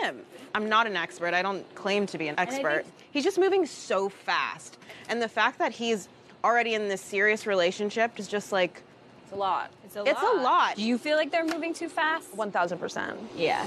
[0.00, 0.20] Him.
[0.54, 1.34] I'm not an expert.
[1.34, 2.84] I don't claim to be an expert.
[3.10, 4.78] He's just moving so fast.
[5.08, 6.08] And the fact that he's
[6.44, 8.82] already in this serious relationship is just like
[9.24, 9.70] It's a lot.
[9.84, 10.08] It's a lot.
[10.08, 10.76] It's a lot.
[10.76, 12.36] Do you feel like they're moving too fast?
[12.36, 13.16] 1000%.
[13.36, 13.66] Yeah.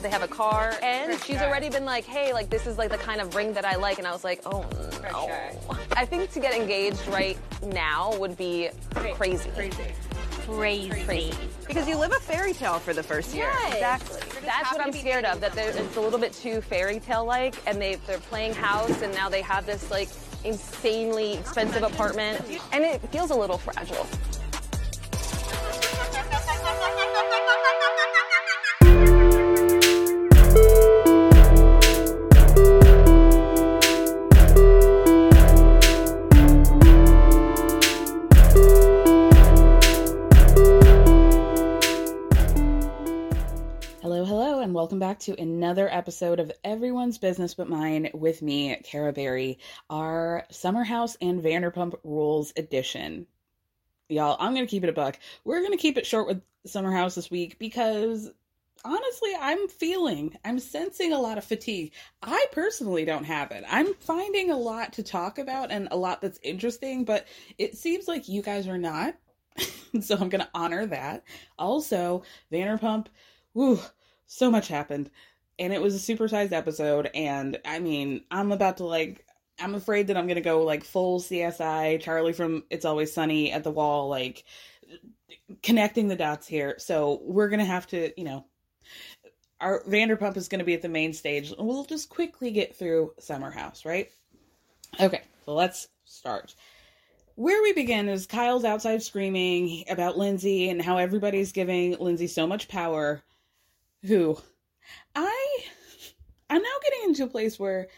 [0.00, 1.46] They have a car, and For she's sure.
[1.46, 3.98] already been like, "Hey, like this is like the kind of ring that I like,"
[3.98, 4.64] and I was like, "Oh
[5.02, 5.76] no." sure.
[5.92, 9.50] I think to get engaged right now would be crazy.
[9.50, 9.76] Crazy.
[10.46, 11.32] Crazy.
[11.66, 13.46] Because you live a fairy tale for the first year.
[13.46, 13.74] Yes.
[13.74, 14.40] Exactly.
[14.44, 15.40] That's what I'm scared of.
[15.40, 19.12] That it's a little bit too fairy tale like, and they they're playing house, and
[19.12, 20.08] now they have this like
[20.44, 22.40] insanely expensive apartment,
[22.72, 24.06] and it feels a little fragile.
[45.16, 50.84] back to another episode of Everyone's Business But Mine with me, Kara Berry, our Summer
[50.84, 53.26] House and Vanderpump Rules edition.
[54.10, 55.18] Y'all, I'm going to keep it a buck.
[55.42, 58.30] We're going to keep it short with Summer House this week because
[58.84, 61.92] honestly, I'm feeling, I'm sensing a lot of fatigue.
[62.22, 63.64] I personally don't have it.
[63.70, 68.06] I'm finding a lot to talk about and a lot that's interesting, but it seems
[68.06, 69.16] like you guys are not.
[70.02, 71.24] so I'm going to honor that.
[71.58, 72.22] Also,
[72.52, 73.06] Vanderpump,
[73.54, 73.80] whew,
[74.26, 75.10] so much happened.
[75.58, 77.10] And it was a supersized episode.
[77.14, 79.24] And I mean, I'm about to like,
[79.58, 83.64] I'm afraid that I'm to go like full CSI, Charlie from It's Always Sunny at
[83.64, 84.44] the wall, like
[85.62, 86.74] connecting the dots here.
[86.78, 88.44] So we're to have to, you know,
[89.60, 91.54] our Vanderpump is to be at the main stage.
[91.58, 94.10] We'll just quickly get through Summer House, right?
[95.00, 96.54] Okay, so let's start.
[97.36, 102.46] Where we begin is Kyle's outside screaming about Lindsay and how everybody's giving Lindsay so
[102.46, 103.22] much power.
[104.06, 104.38] Who
[105.14, 105.58] I
[106.48, 107.88] I'm now getting into a place where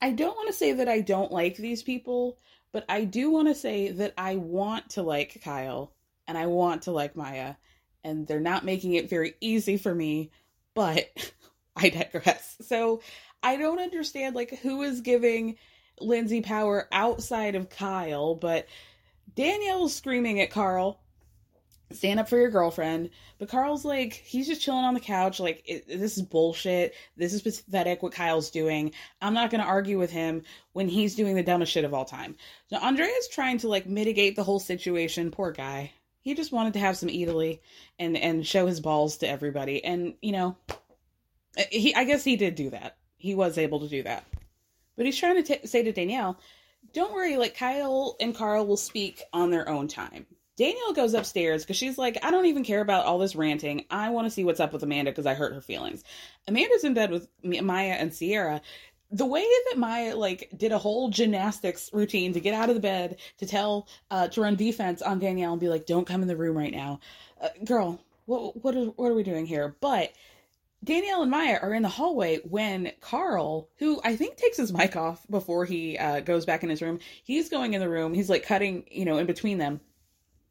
[0.00, 2.38] I don't want to say that I don't like these people,
[2.72, 5.92] but I do want to say that I want to like Kyle
[6.26, 7.54] and I want to like Maya,
[8.04, 10.30] and they're not making it very easy for me,
[10.74, 11.08] but
[11.76, 12.56] I digress.
[12.60, 13.00] So
[13.42, 15.56] I don't understand like who is giving
[16.00, 18.66] Lindsay power outside of Kyle, but
[19.34, 21.00] Danielle's screaming at Carl,
[21.92, 23.10] stand up for your girlfriend.
[23.38, 25.40] But Carl's like, he's just chilling on the couch.
[25.40, 26.94] Like, this is bullshit.
[27.16, 28.92] This is pathetic what Kyle's doing.
[29.20, 30.42] I'm not going to argue with him
[30.72, 32.36] when he's doing the dumbest shit of all time.
[32.68, 35.30] So Andrea's trying to like mitigate the whole situation.
[35.30, 35.92] Poor guy.
[36.20, 37.62] He just wanted to have some Italy
[37.98, 39.82] and and show his balls to everybody.
[39.82, 40.56] And you know,
[41.56, 42.96] uh, he I guess he did do that.
[43.16, 44.24] He was able to do that.
[44.96, 46.38] But he's trying to t- say to Danielle,
[46.92, 50.26] don't worry, like Kyle and Carl will speak on their own time.
[50.58, 53.84] Danielle goes upstairs because she's like, I don't even care about all this ranting.
[53.90, 56.02] I want to see what's up with Amanda because I hurt her feelings.
[56.48, 58.60] Amanda's in bed with Maya and Ciara.
[59.12, 62.80] The way that Maya like did a whole gymnastics routine to get out of the
[62.80, 66.28] bed to tell uh to run defense on Danielle and be like, "Don't come in
[66.28, 67.00] the room right now,"
[67.40, 68.00] uh, girl.
[68.26, 69.76] what what are, what are we doing here?
[69.80, 70.12] But
[70.84, 74.96] Danielle and Maya are in the hallway when Carl, who I think takes his mic
[74.96, 78.12] off before he uh, goes back in his room, he's going in the room.
[78.14, 79.80] He's like cutting, you know, in between them.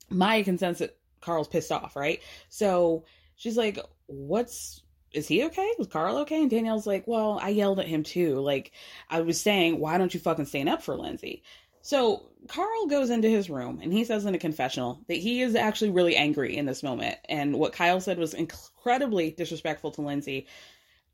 [0.09, 2.21] Maya can sense that Carl's pissed off, right?
[2.49, 3.05] So
[3.35, 4.81] she's like, "What's
[5.11, 5.73] is he okay?
[5.79, 8.39] Is Carl okay?" And Danielle's like, "Well, I yelled at him too.
[8.39, 8.71] Like
[9.09, 11.43] I was saying, why don't you fucking stand up for Lindsay?"
[11.87, 15.55] So Carl goes into his room and he says in a confessional that he is
[15.55, 17.17] actually really angry in this moment.
[17.29, 20.47] And what Kyle said was incredibly disrespectful to Lindsay.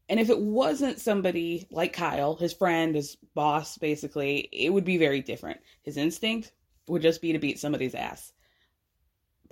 [0.09, 4.97] And if it wasn't somebody like Kyle, his friend, his boss, basically, it would be
[4.97, 5.59] very different.
[5.83, 6.51] His instinct
[6.87, 8.32] would just be to beat somebody's ass.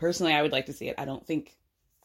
[0.01, 0.95] Personally, I would like to see it.
[0.97, 1.55] I don't think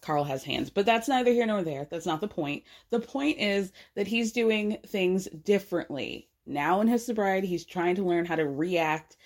[0.02, 1.88] Carl has hands, but that's neither here nor there.
[1.90, 2.62] That's not the point.
[2.90, 6.28] The point is that he's doing things differently.
[6.44, 9.16] Now in his sobriety, he's trying to learn how to react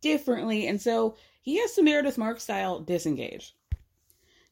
[0.00, 0.66] differently.
[0.66, 3.54] And so he has to Meredith Mark style disengage.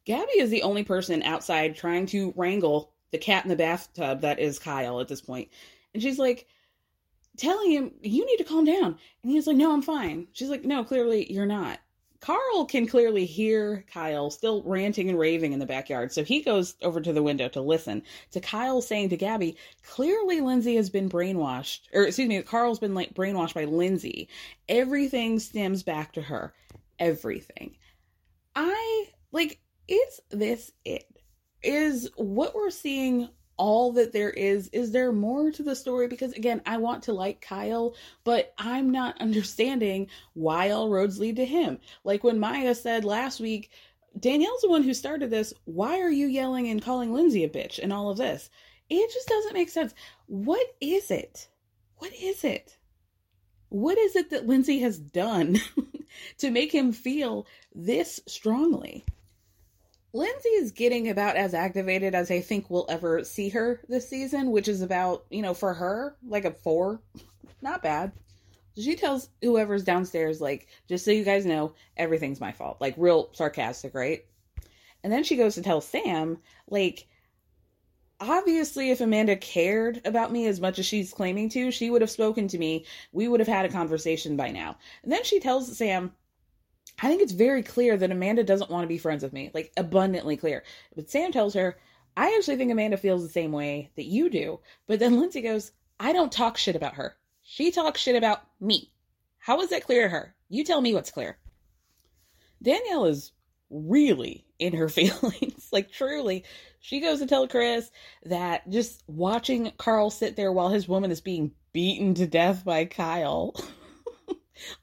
[0.04, 4.38] Gabby is the only person outside trying to wrangle the cat in the bathtub that
[4.38, 5.48] is Kyle at this point.
[5.92, 6.46] And she's like,
[7.36, 8.98] telling him, You need to calm down.
[9.24, 10.28] And he's like, No, I'm fine.
[10.32, 11.80] She's like, No, clearly you're not.
[12.24, 16.74] Carl can clearly hear Kyle still ranting and raving in the backyard, so he goes
[16.80, 21.10] over to the window to listen to Kyle saying to Gabby, clearly Lindsay has been
[21.10, 24.30] brainwashed, or excuse me, Carl's been like brainwashed by Lindsay.
[24.70, 26.54] Everything stems back to her.
[26.98, 27.76] Everything.
[28.56, 31.04] I like, is this it?
[31.62, 36.08] Is what we're seeing all that there is is there more to the story?
[36.08, 41.36] Because again i want to like kyle but i'm not understanding why all roads lead
[41.36, 41.78] to him.
[42.04, 43.70] Like when maya said last week
[44.18, 45.52] danielle's the one who started this.
[45.64, 48.50] Why are you yelling and calling lindsay a bitch and all of this?
[48.90, 49.94] It just doesn't make sense.
[50.26, 51.48] What is it?
[51.96, 52.76] What is it?
[53.70, 55.58] What is it that lindsay has done
[56.38, 59.04] to make him feel this strongly
[60.14, 64.52] Lindsay is getting about as activated as I think we'll ever see her this season,
[64.52, 67.02] which is about, you know, for her, like a four.
[67.62, 68.12] Not bad.
[68.76, 72.80] She tells whoever's downstairs, like, just so you guys know, everything's my fault.
[72.80, 74.24] Like, real sarcastic, right?
[75.02, 76.38] And then she goes to tell Sam,
[76.68, 77.08] like,
[78.20, 82.10] obviously, if Amanda cared about me as much as she's claiming to, she would have
[82.10, 82.84] spoken to me.
[83.10, 84.76] We would have had a conversation by now.
[85.02, 86.12] And then she tells Sam,
[87.02, 89.72] I think it's very clear that Amanda doesn't want to be friends with me, like
[89.76, 90.62] abundantly clear.
[90.94, 91.76] But Sam tells her,
[92.16, 94.60] I actually think Amanda feels the same way that you do.
[94.86, 97.16] But then Lindsay goes, I don't talk shit about her.
[97.42, 98.92] She talks shit about me.
[99.38, 100.34] How is that clear to her?
[100.48, 101.36] You tell me what's clear.
[102.62, 103.32] Danielle is
[103.68, 105.68] really in her feelings.
[105.72, 106.44] like, truly.
[106.80, 107.90] She goes to tell Chris
[108.24, 112.84] that just watching Carl sit there while his woman is being beaten to death by
[112.84, 113.54] Kyle.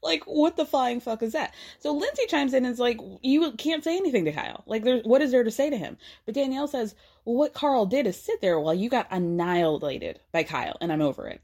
[0.02, 1.54] like what the flying fuck is that?
[1.80, 4.64] So lindsay chimes in and is like you can't say anything to kyle.
[4.66, 5.98] Like there's what is there to say to him?
[6.26, 6.96] But danielle says
[7.26, 11.02] well what carl did is sit there while you got annihilated by kyle and i'm
[11.02, 11.42] over it.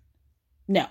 [0.67, 0.87] No.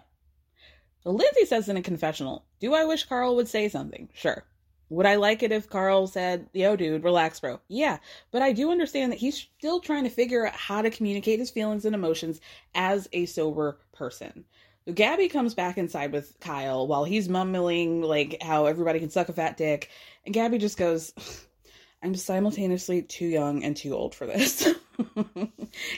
[1.03, 4.09] So lindsay says in a confessional do i wish carl would say something?
[4.15, 4.45] Sure.
[4.89, 7.59] Would I like it if Carl said, yo, dude, relax, bro?
[7.67, 7.99] Yeah,
[8.31, 11.51] but I do understand that he's still trying to figure out how to communicate his
[11.51, 12.41] feelings and emotions
[12.73, 14.45] as a sober person.
[14.93, 19.33] Gabby comes back inside with Kyle while he's mumbling like how everybody can suck a
[19.33, 19.91] fat dick,
[20.25, 21.13] and Gabby just goes,
[22.03, 24.67] "I'm simultaneously too young and too old for this."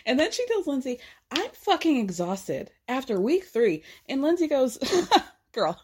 [0.06, 3.82] and then she tells Lindsay, "I'm fucking exhausted after week three.
[4.08, 4.78] and Lindsay goes,
[5.52, 5.78] "Girl,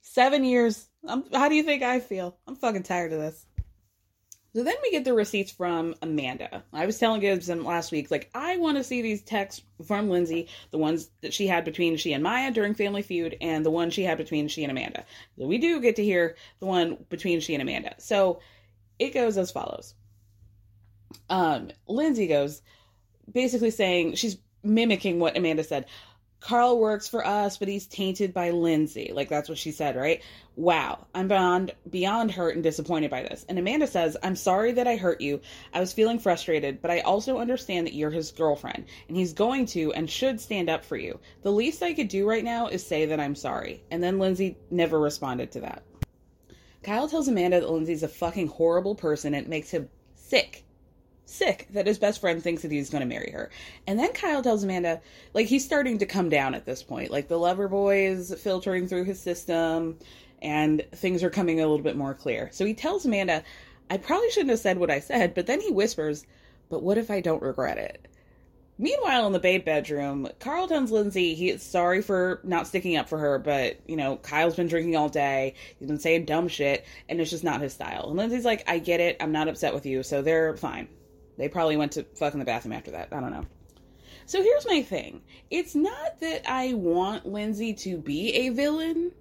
[0.00, 0.88] seven years.
[1.06, 2.38] I'm, how do you think I feel?
[2.46, 3.44] I'm fucking tired of this."
[4.54, 6.62] So then we get the receipts from Amanda.
[6.72, 10.48] I was telling Gibson last week, like, I want to see these texts from Lindsay,
[10.70, 13.90] the ones that she had between she and Maya during Family Feud, and the one
[13.90, 15.04] she had between she and Amanda.
[15.36, 17.96] So we do get to hear the one between she and Amanda.
[17.98, 18.40] So
[19.00, 19.94] it goes as follows.
[21.28, 22.62] Um, Lindsay goes,
[23.30, 25.86] basically saying, she's mimicking what Amanda said.
[26.44, 29.10] Carl works for us, but he's tainted by Lindsay.
[29.14, 30.22] Like that's what she said, right?
[30.56, 33.46] Wow, I'm beyond beyond hurt and disappointed by this.
[33.48, 35.40] And Amanda says, "I'm sorry that I hurt you.
[35.72, 39.64] I was feeling frustrated, but I also understand that you're his girlfriend, and he's going
[39.68, 41.18] to and should stand up for you.
[41.40, 44.58] The least I could do right now is say that I'm sorry." And then Lindsay
[44.70, 45.82] never responded to that.
[46.82, 50.62] Kyle tells Amanda that Lindsay's a fucking horrible person and it makes him sick
[51.26, 53.50] sick that his best friend thinks that he's going to marry her.
[53.86, 55.00] And then Kyle tells Amanda,
[55.32, 57.10] like, he's starting to come down at this point.
[57.10, 59.98] Like, the Loverboy is filtering through his system
[60.42, 62.50] and things are coming a little bit more clear.
[62.52, 63.42] So he tells Amanda,
[63.90, 66.26] I probably shouldn't have said what I said, but then he whispers,
[66.68, 68.06] but what if I don't regret it?
[68.76, 73.08] Meanwhile, in the babe bedroom, Carl tells Lindsay he is sorry for not sticking up
[73.08, 75.54] for her, but, you know, Kyle's been drinking all day.
[75.78, 78.08] He's been saying dumb shit, and it's just not his style.
[78.08, 79.16] And Lindsay's like, I get it.
[79.20, 80.02] I'm not upset with you.
[80.02, 80.88] So they're fine.
[81.36, 83.08] They probably went to fuck in the bathroom after that.
[83.12, 83.46] I don't know.
[84.26, 89.12] So here's my thing it's not that I want Lindsay to be a villain,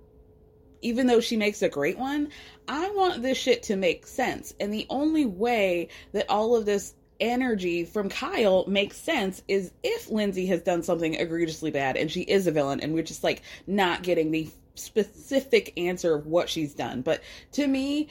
[0.81, 2.29] even though she makes a great one.
[2.67, 4.53] I want this shit to make sense.
[4.59, 10.09] And the only way that all of this energy from Kyle makes sense is if
[10.09, 13.41] Lindsay has done something egregiously bad and she is a villain and we're just like
[13.67, 17.01] not getting the specific answer of what she's done.
[17.01, 17.21] But
[17.53, 18.07] to me,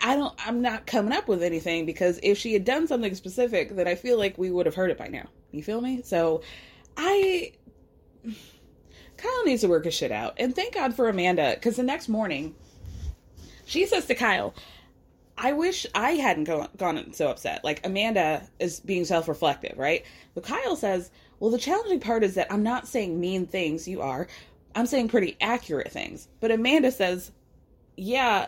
[0.00, 3.74] I don't I'm not coming up with anything because if she had done something specific,
[3.74, 5.28] then I feel like we would have heard it by now.
[5.50, 6.02] You feel me?
[6.02, 6.42] So
[6.96, 7.52] I
[9.16, 10.34] Kyle needs to work his shit out.
[10.38, 12.54] And thank God for Amanda, because the next morning
[13.64, 14.54] she says to Kyle,
[15.38, 17.64] I wish I hadn't go- gone so upset.
[17.64, 20.04] Like Amanda is being self-reflective, right?
[20.34, 21.10] But Kyle says,
[21.40, 23.88] "Well, the challenging part is that I'm not saying mean things.
[23.88, 24.28] You are.
[24.74, 27.32] I'm saying pretty accurate things." But Amanda says,
[27.96, 28.46] "Yeah,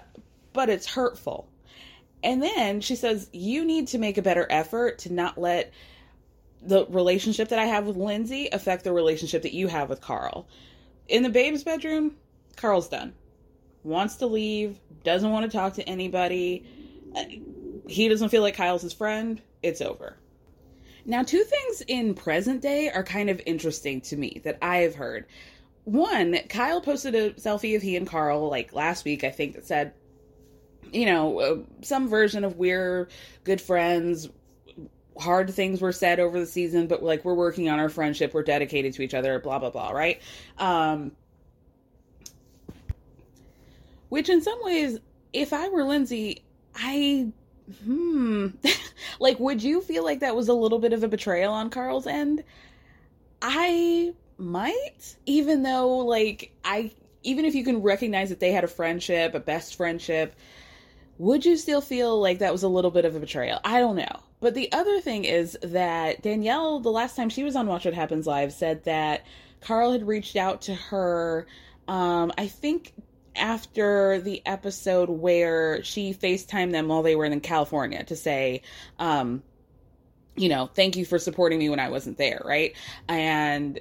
[0.57, 1.49] but it's hurtful."
[2.25, 5.71] And then she says, "You need to make a better effort to not let
[6.61, 10.49] the relationship that I have with Lindsay affect the relationship that you have with Carl."
[11.07, 12.17] In the babe's bedroom,
[12.57, 13.15] Carl's done.
[13.85, 16.65] Wants to leave, doesn't want to talk to anybody
[17.89, 20.17] he doesn't feel like Kyle's his friend, it's over.
[21.05, 24.97] Now, two things in present day are kind of interesting to me that I have
[24.97, 25.27] heard.
[25.85, 29.67] One, Kyle posted a selfie of he and Carl like last week, I think, that
[29.67, 29.93] said,
[30.93, 33.09] you know, uh, some version of we're
[33.45, 34.29] good friends.
[35.19, 38.43] Hard things were said over the season, but like we're working on our friendship, we're
[38.43, 40.21] dedicated to each other, blah blah blah, right?
[40.59, 41.13] Um,
[44.09, 44.99] which in some ways,
[45.33, 46.43] if I were Lindsay,
[46.75, 47.33] I
[47.85, 48.49] hmm
[49.21, 52.07] like would you feel like that was a little bit of a betrayal on Carl's
[52.07, 52.45] end?
[53.43, 58.69] I might even though like I even if you can recognize that they had a
[58.69, 60.37] friendship, a best friendship,
[61.19, 63.61] would you still feel like that was a little bit of a betrayal?
[63.65, 64.21] I don't know.
[64.41, 67.95] But the other thing is that Danielle, the last time she was on Watch What
[67.95, 69.25] Happens Live, said that
[69.61, 71.47] Carl had reached out to her,
[71.89, 72.93] um, I think
[73.35, 78.63] after the episode where she FaceTimed them while they were in California to say,
[78.99, 79.43] um,
[80.37, 82.75] you know, thank you for supporting me when I wasn't there, right?
[83.09, 83.81] And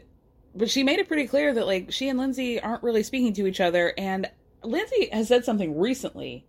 [0.56, 3.46] but she made it pretty clear that like she and Lindsay aren't really speaking to
[3.46, 4.30] each other and
[4.64, 6.46] Lindsay has said something recently,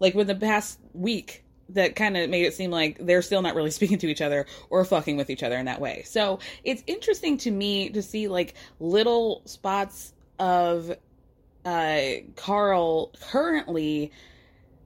[0.00, 3.54] like within the past week, that kind of made it seem like they're still not
[3.54, 6.02] really speaking to each other or fucking with each other in that way.
[6.06, 10.92] So it's interesting to me to see like little spots of
[11.64, 12.00] uh,
[12.36, 14.12] Carl currently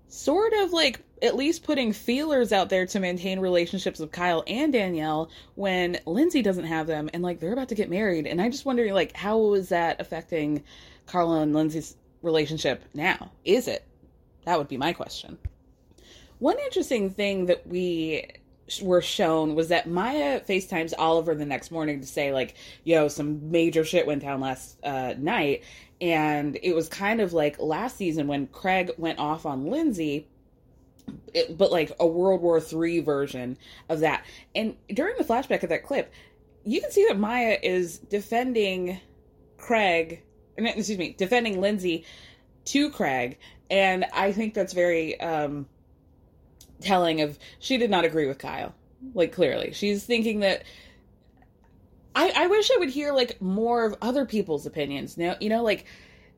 [0.09, 4.73] sort of like at least putting feelers out there to maintain relationships with Kyle and
[4.73, 8.27] Danielle when Lindsay doesn't have them and like they're about to get married.
[8.27, 10.65] And I just wondering like how is that affecting
[11.07, 13.31] Carl and Lindsay's relationship now?
[13.45, 13.87] Is it?
[14.45, 15.39] That would be my question.
[16.39, 18.27] One interesting thing that we
[18.81, 23.51] were shown was that Maya FaceTimes Oliver the next morning to say like, "Yo, some
[23.51, 25.63] major shit went down last uh, night,"
[26.01, 30.29] and it was kind of like last season when Craig went off on Lindsay.
[31.35, 33.59] It, but like a World War Three version
[33.89, 34.25] of that.
[34.55, 36.13] And during the flashback of that clip,
[36.65, 39.01] you can see that Maya is defending
[39.59, 40.23] Craig,
[40.57, 42.05] excuse me, defending Lindsay
[42.67, 43.39] to Craig,
[43.73, 45.67] and I think that's very um,
[46.81, 47.23] telling.
[47.23, 48.75] Of she did not agree with Kyle,
[49.15, 50.63] like clearly she's thinking that
[52.15, 55.17] I, I wish I would hear like more of other people's opinions.
[55.17, 55.87] Now, you know, like,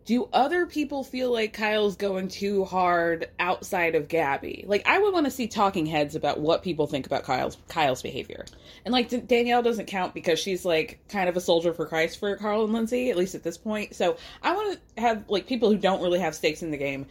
[0.04, 4.64] do other people feel like Kyle's going too hard outside of Gabby?
[4.66, 8.02] Like, I would want to see talking heads about what people think about Kyle's Kyle's
[8.02, 8.44] behavior.
[8.84, 12.36] And like Danielle doesn't count because she's like kind of a soldier for Christ for
[12.36, 13.94] Carl and Lindsay, at least at this point.
[13.94, 17.06] So I want to have like people who don't really have stakes in the game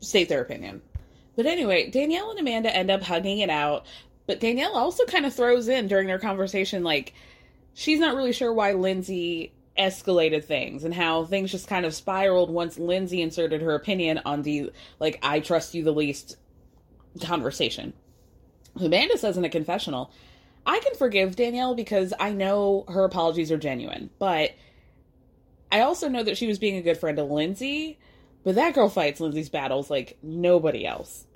[0.00, 0.82] state their opinion.
[1.36, 3.86] But anyway, Danielle and Amanda end up hugging it out.
[4.26, 7.12] But Danielle also kind of throws in during their conversation, like,
[7.74, 12.50] she's not really sure why Lindsay escalated things and how things just kind of spiraled
[12.50, 16.36] once Lindsay inserted her opinion on the like I trust you the least
[17.20, 17.92] conversation.
[18.76, 20.10] Amanda says in a confessional,
[20.66, 24.52] I can forgive Danielle because I know her apologies are genuine, but
[25.70, 27.98] I also know that she was being a good friend to Lindsay,
[28.42, 31.26] but that girl fights Lindsay's battles like nobody else.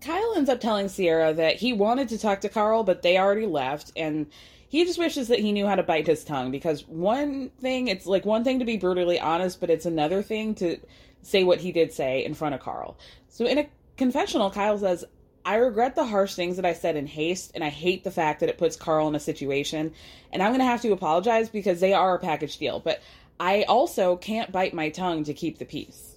[0.00, 3.46] Kyle ends up telling Ciara that he wanted to talk to Carl, but they already
[3.46, 4.26] left, and
[4.72, 8.06] he just wishes that he knew how to bite his tongue because one thing, it's
[8.06, 10.78] like one thing to be brutally honest, but it's another thing to
[11.20, 12.96] say what he did say in front of Carl.
[13.28, 15.04] So in a confessional, Kyle says,
[15.44, 18.40] I regret the harsh things that I said in haste, and I hate the fact
[18.40, 19.92] that it puts Carl in a situation.
[20.32, 22.80] And I'm going to have to apologize because they are a package deal.
[22.80, 23.02] But
[23.38, 26.11] I also can't bite my tongue to keep the peace.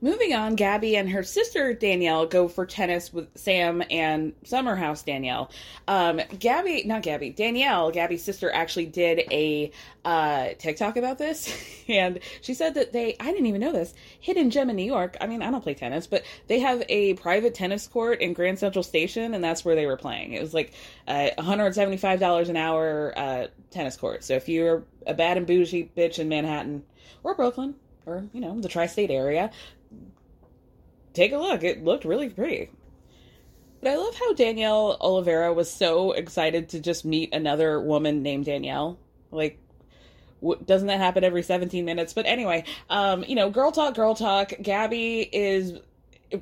[0.00, 5.50] Moving on, Gabby and her sister Danielle go for tennis with Sam and Summerhouse Danielle.
[5.88, 9.72] Um, Gabby, not Gabby, Danielle, Gabby's sister, actually did a
[10.04, 11.52] uh, TikTok about this,
[11.88, 15.16] and she said that they, I didn't even know this, Hidden Gem in New York.
[15.20, 18.60] I mean, I don't play tennis, but they have a private tennis court in Grand
[18.60, 20.32] Central Station, and that's where they were playing.
[20.32, 20.74] It was like
[21.08, 24.22] uh, $175 an hour uh, tennis court.
[24.22, 26.84] So if you're a bad and bougie bitch in Manhattan
[27.24, 27.74] or Brooklyn,
[28.08, 29.50] or you know the tri-state area
[31.18, 31.64] take a look.
[31.64, 32.70] It looked really pretty.
[33.80, 38.46] But I love how Danielle Olivera was so excited to just meet another woman named
[38.46, 38.98] Danielle.
[39.30, 39.58] Like,
[40.40, 42.12] w- doesn't that happen every 17 minutes?
[42.12, 44.52] But anyway, um, you know, girl talk, girl talk.
[44.60, 45.74] Gabby is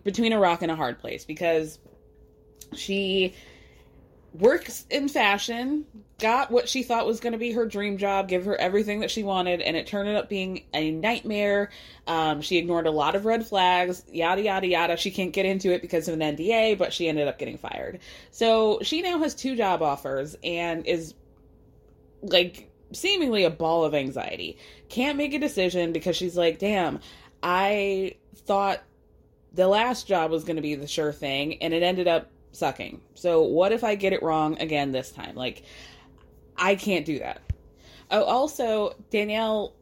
[0.03, 1.79] between a rock and a hard place because
[2.75, 3.35] she
[4.41, 5.85] works in fashion,
[6.19, 9.11] got what she thought was going to be her dream job, give her everything that
[9.11, 11.71] she wanted, and it turned up being a nightmare.
[12.07, 14.97] Um, she ignored a lot of red flags, yada, yada, yada.
[14.97, 18.01] She can't get into it because of an NDA, but she ended up getting fired.
[18.31, 21.15] So she now has two job offers and is
[22.23, 24.59] like seemingly a ball of anxiety.
[24.89, 27.01] Can't make a decision because she's like, damn,
[27.43, 28.83] I thought
[29.53, 33.01] the last job was going to be the sure thing, and it ended up sucking.
[33.15, 35.35] So what if I get it wrong again this time?
[35.35, 35.65] Like,
[36.57, 37.43] I can't do that.
[38.11, 39.75] Oh, also, Danielle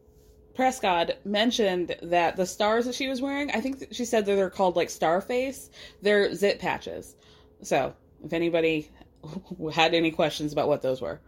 [0.55, 4.51] Prescott mentioned that the stars that she was wearing, I think she said that they're
[4.51, 5.69] called like Starface.
[6.03, 7.17] They're zit patches.
[7.63, 8.91] So, if anybody
[9.73, 11.21] had any questions about what those were.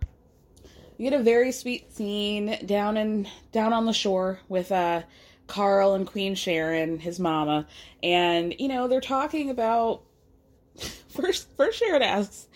[0.96, 5.02] You get a very sweet scene down in down on the shore with uh
[5.46, 7.66] Carl and Queen Sharon, his mama,
[8.02, 10.02] and you know, they're talking about
[11.09, 12.49] first first Sharon asks,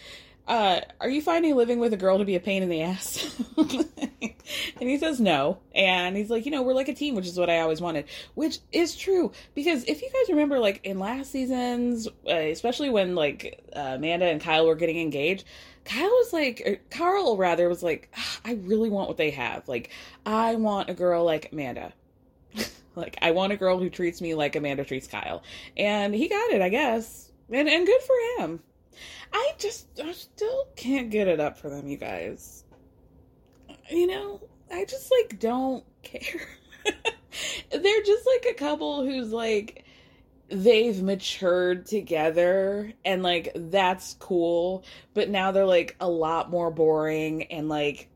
[0.50, 3.40] uh, are you finding living with a girl to be a pain in the ass?
[3.56, 4.34] and
[4.80, 5.58] he says no.
[5.76, 8.06] And he's like, you know, we're like a team, which is what I always wanted,
[8.34, 9.30] which is true.
[9.54, 14.26] Because if you guys remember, like in last seasons, uh, especially when like uh, Amanda
[14.26, 15.44] and Kyle were getting engaged,
[15.84, 19.68] Kyle was like, Carl rather was like, ah, I really want what they have.
[19.68, 19.90] Like,
[20.26, 21.92] I want a girl like Amanda.
[22.96, 25.44] like, I want a girl who treats me like Amanda treats Kyle.
[25.76, 28.60] And he got it, I guess and and good for him.
[29.32, 32.64] I just I still can't get it up for them, you guys.
[33.90, 34.40] You know,
[34.72, 36.48] I just like don't care.
[37.70, 39.84] They're just like a couple who's like
[40.48, 44.84] they've matured together and like that's cool,
[45.14, 48.08] but now they're like a lot more boring and like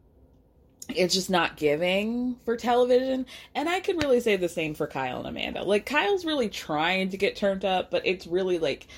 [0.88, 3.26] it's just not giving for television.
[3.54, 5.62] And I can really say the same for Kyle and Amanda.
[5.62, 8.88] Like Kyle's really trying to get turned up, but it's really like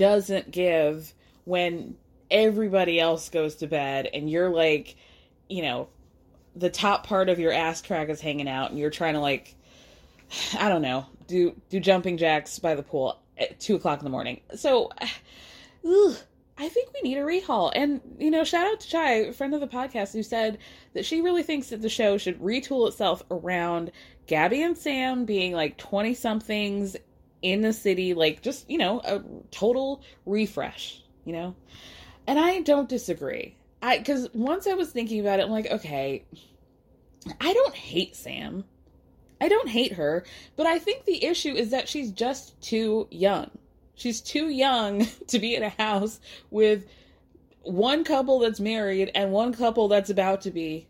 [0.00, 1.12] doesn't give
[1.44, 1.94] when
[2.30, 4.96] everybody else goes to bed and you're like,
[5.46, 5.88] you know,
[6.56, 9.54] the top part of your ass crack is hanging out and you're trying to like,
[10.58, 14.10] I don't know, do do jumping jacks by the pool at two o'clock in the
[14.10, 14.40] morning.
[14.56, 14.88] So,
[15.86, 16.16] ugh,
[16.56, 17.70] I think we need a rehaul.
[17.74, 20.56] And you know, shout out to Chai, friend of the podcast, who said
[20.94, 23.92] that she really thinks that the show should retool itself around
[24.26, 26.96] Gabby and Sam being like twenty somethings
[27.42, 31.54] in the city, like just, you know, a total refresh, you know?
[32.26, 33.56] And I don't disagree.
[33.82, 36.24] I, cause once I was thinking about it, I'm like, okay,
[37.40, 38.64] I don't hate Sam.
[39.40, 40.24] I don't hate her,
[40.56, 43.50] but I think the issue is that she's just too young.
[43.94, 46.86] She's too young to be in a house with
[47.62, 50.88] one couple that's married and one couple that's about to be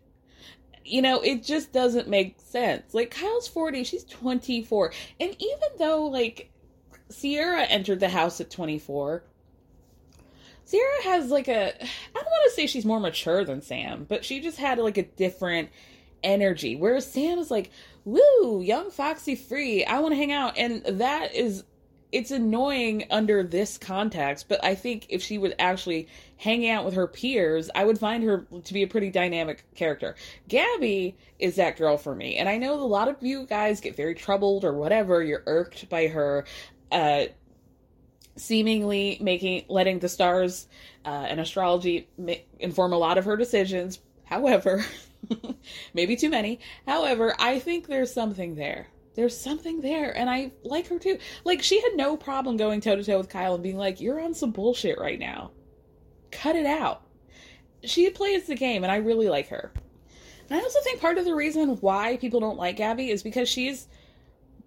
[0.85, 2.93] you know, it just doesn't make sense.
[2.93, 4.93] Like Kyle's 40, she's 24.
[5.19, 6.51] And even though like
[7.11, 9.23] Ciara entered the house at 24,
[10.69, 14.23] Ciara has like a I don't want to say she's more mature than Sam, but
[14.23, 15.69] she just had like a different
[16.23, 16.75] energy.
[16.75, 17.71] Whereas Sam is like,
[18.05, 19.83] "Woo, young foxy free.
[19.83, 21.63] I want to hang out." And that is
[22.11, 26.93] it's annoying under this context, but I think if she was actually hanging out with
[26.95, 30.15] her peers, I would find her to be a pretty dynamic character.
[30.47, 32.37] Gabby is that girl for me.
[32.37, 35.89] And I know a lot of you guys get very troubled or whatever, you're irked
[35.89, 36.45] by her
[36.91, 37.25] uh
[38.35, 40.67] seemingly making letting the stars
[41.05, 43.99] uh, and astrology ma- inform a lot of her decisions.
[44.23, 44.85] However,
[45.93, 46.59] maybe too many.
[46.87, 51.17] However, I think there's something there there's something there and i like her too.
[51.43, 54.21] Like she had no problem going toe to toe with kyle and being like you're
[54.21, 55.51] on some bullshit right now.
[56.31, 57.03] Cut it out.
[57.83, 59.71] She plays the game and i really like her.
[60.49, 63.49] And i also think part of the reason why people don't like gabby is because
[63.49, 63.87] she's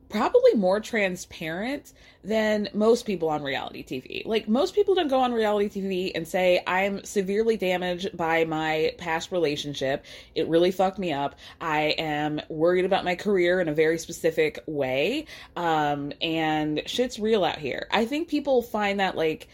[0.09, 4.25] probably more transparent than most people on reality TV.
[4.25, 8.95] Like most people don't go on reality TV and say I'm severely damaged by my
[8.99, 10.05] past relationship.
[10.35, 11.37] It really fucked me up.
[11.61, 15.27] I am worried about my career in a very specific way.
[15.57, 17.89] Um and shit's real out here.
[17.91, 19.49] I think people find that like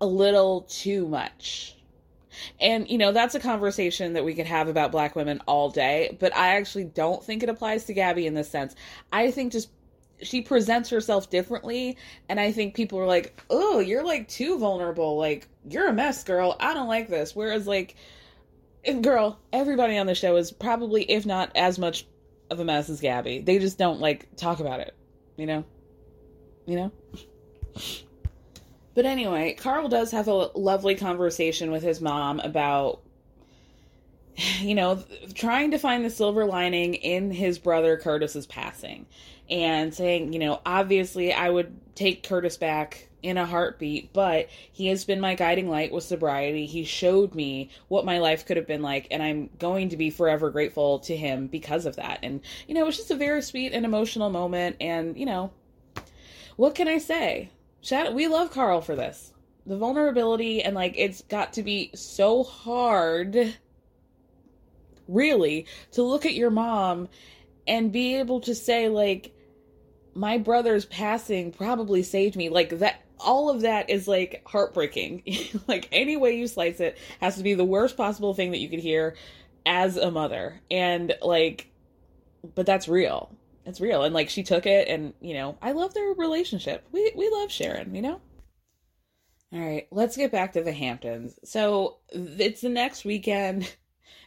[0.00, 1.76] a little too much.
[2.60, 6.16] And, you know, that's a conversation that we could have about black women all day,
[6.18, 8.74] but I actually don't think it applies to Gabby in this sense.
[9.12, 9.68] I think just
[10.24, 11.96] she presents herself differently,
[12.28, 15.16] and I think people are like, oh, you're like too vulnerable.
[15.16, 16.56] Like, you're a mess, girl.
[16.58, 17.36] I don't like this.
[17.36, 17.96] Whereas, like,
[19.00, 22.06] girl, everybody on the show is probably, if not as much
[22.50, 23.40] of a mess as Gabby.
[23.40, 24.94] They just don't like talk about it,
[25.36, 25.64] you know?
[26.66, 26.92] You know?
[28.94, 33.00] But anyway, Carl does have a lovely conversation with his mom about,
[34.60, 35.02] you know,
[35.34, 39.06] trying to find the silver lining in his brother Curtis's passing
[39.50, 44.88] and saying, you know, obviously I would take Curtis back in a heartbeat, but he
[44.88, 46.66] has been my guiding light with sobriety.
[46.66, 50.10] He showed me what my life could have been like, and I'm going to be
[50.10, 52.18] forever grateful to him because of that.
[52.22, 55.52] And, you know, it was just a very sweet and emotional moment, and, you know,
[56.56, 57.50] what can I say?
[57.80, 59.32] Shout, we love Carl for this.
[59.66, 63.56] The vulnerability and like it's got to be so hard
[65.08, 67.08] really to look at your mom
[67.66, 69.34] and be able to say like
[70.14, 72.48] my brother's passing probably saved me.
[72.48, 75.22] Like that all of that is like heartbreaking.
[75.66, 78.68] Like any way you slice it has to be the worst possible thing that you
[78.68, 79.16] could hear
[79.64, 80.60] as a mother.
[80.70, 81.70] And like
[82.54, 83.34] but that's real.
[83.64, 84.02] It's real.
[84.02, 86.86] And like she took it and you know i love their relationship.
[86.92, 88.20] We we love sharon you know?
[89.52, 91.38] All right let's get back to the hamptons.
[91.44, 93.74] So it's the next weekend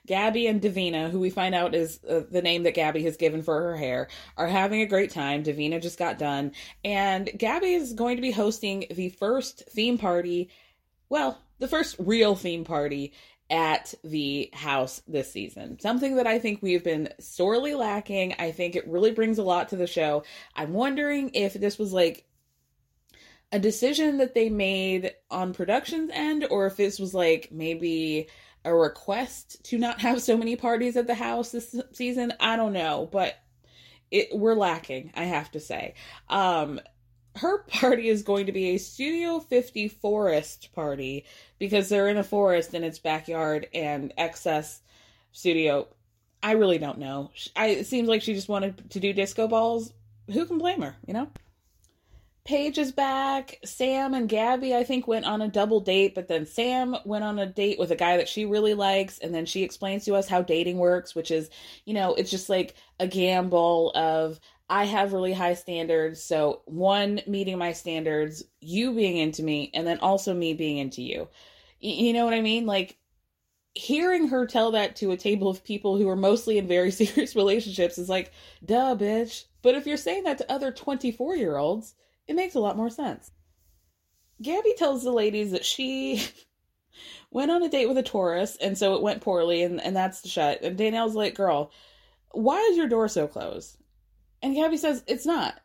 [0.08, 3.44] Gabby and Davina, who we find out is uh, the name that Gabby has given
[3.44, 5.44] for her hair, are having a great time.
[5.44, 10.50] Davina just got done, and Gabby is going to be hosting the first theme party,
[11.10, 13.14] well, the first real theme party
[13.50, 15.80] at the house this season.
[15.80, 18.36] Something that I think we've been sorely lacking.
[18.40, 20.24] I think it really brings a lot to the show.
[20.56, 22.26] I'm wondering if this was like
[23.52, 28.28] a decision that they made on production's end or if this was like maybe
[28.68, 32.34] a request to not have so many parties at the house this season.
[32.40, 33.36] I don't know, but
[34.12, 35.96] it we're lacking, I have to say.
[36.30, 36.80] Um
[37.38, 41.26] her party is going to be a Studio 50 forest party
[41.60, 44.82] because they're in a forest in its backyard and excess
[45.32, 45.88] studio.
[46.44, 47.32] I really don't know.
[47.56, 49.94] I, it seems like she just wanted to do disco balls.
[50.32, 51.30] Who can blame her, you know?
[52.48, 53.60] Paige is back.
[53.66, 57.38] Sam and Gabby, I think, went on a double date, but then Sam went on
[57.40, 59.20] a date with a guy that she really likes.
[59.20, 61.50] And then she explains to us how dating works, which is,
[61.84, 66.24] you know, it's just like a gamble of I have really high standards.
[66.24, 71.02] So, one, meeting my standards, you being into me, and then also me being into
[71.02, 71.28] you.
[71.82, 72.66] You know what I mean?
[72.66, 72.98] Like,
[73.74, 77.36] hearing her tell that to a table of people who are mostly in very serious
[77.36, 78.32] relationships is like,
[78.64, 79.44] duh, bitch.
[79.62, 81.94] But if you're saying that to other 24 year olds,
[82.28, 83.32] it makes a lot more sense.
[84.42, 86.24] Gabby tells the ladies that she
[87.32, 90.22] went on a date with a Taurus, and so it went poorly, and, and that's
[90.22, 90.62] the shut.
[90.62, 91.72] And Danielle's like, girl,
[92.32, 93.78] why is your door so closed?
[94.42, 95.60] And Gabby says, it's not.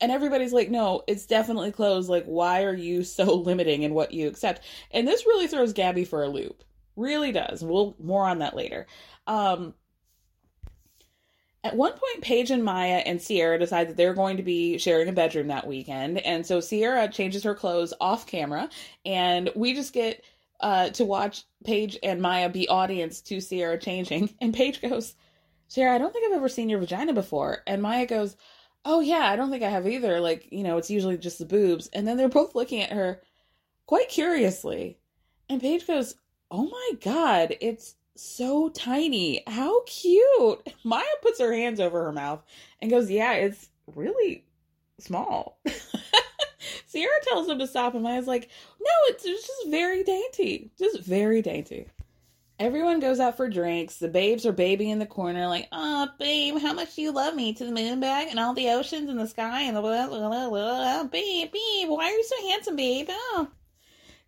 [0.00, 2.08] And everybody's like, no, it's definitely closed.
[2.08, 4.62] Like, why are you so limiting in what you accept?
[4.90, 6.64] And this really throws Gabby for a loop.
[6.96, 7.62] Really does.
[7.64, 8.86] We'll more on that later.
[9.26, 9.74] Um,
[11.64, 15.08] at one point, Paige and Maya and Ciara decide that they're going to be sharing
[15.08, 16.18] a bedroom that weekend.
[16.18, 18.68] And so Ciara changes her clothes off camera,
[19.06, 20.22] and we just get
[20.60, 24.28] uh, to watch Paige and Maya be audience to Ciara changing.
[24.42, 25.14] And Paige goes,
[25.70, 27.62] Ciara, I don't think I've ever seen your vagina before.
[27.66, 28.36] And Maya goes,
[28.84, 30.20] Oh, yeah, I don't think I have either.
[30.20, 31.88] Like, you know, it's usually just the boobs.
[31.94, 33.22] And then they're both looking at her
[33.86, 34.98] quite curiously.
[35.48, 36.14] And Paige goes,
[36.50, 39.42] Oh my God, it's so tiny.
[39.46, 40.72] How cute.
[40.84, 42.42] Maya puts her hands over her mouth
[42.80, 44.44] and goes, Yeah, it's really
[44.98, 45.58] small.
[46.92, 48.48] Ciara tells him to stop, and Maya's like,
[48.80, 50.70] No, it's just very dainty.
[50.78, 51.86] Just very dainty.
[52.60, 53.96] Everyone goes out for drinks.
[53.96, 57.34] The babes are babying in the corner, like, oh, babe, how much do you love
[57.34, 57.52] me?
[57.52, 60.28] To the moon back and all the oceans and the sky and the blah, blah,
[60.28, 61.04] blah, blah.
[61.04, 63.08] babe, babe, why are you so handsome, babe?
[63.10, 63.48] Oh.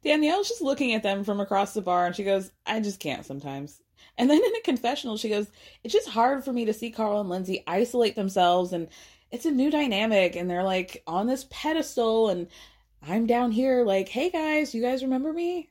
[0.06, 3.26] Danielle's just looking at them from across the bar and she goes, I just can't
[3.26, 3.82] sometimes.
[4.16, 5.48] And then in a confessional, she goes,
[5.82, 8.86] It's just hard for me to see Carl and Lindsay isolate themselves and
[9.32, 12.46] it's a new dynamic and they're like on this pedestal and
[13.02, 15.70] I'm down here like, hey guys, you guys remember me?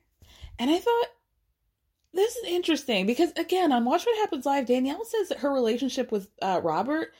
[0.58, 1.06] And I thought,
[2.12, 6.12] this is interesting because again, on Watch What Happens Live, Danielle says that her relationship
[6.12, 7.14] with uh, Robert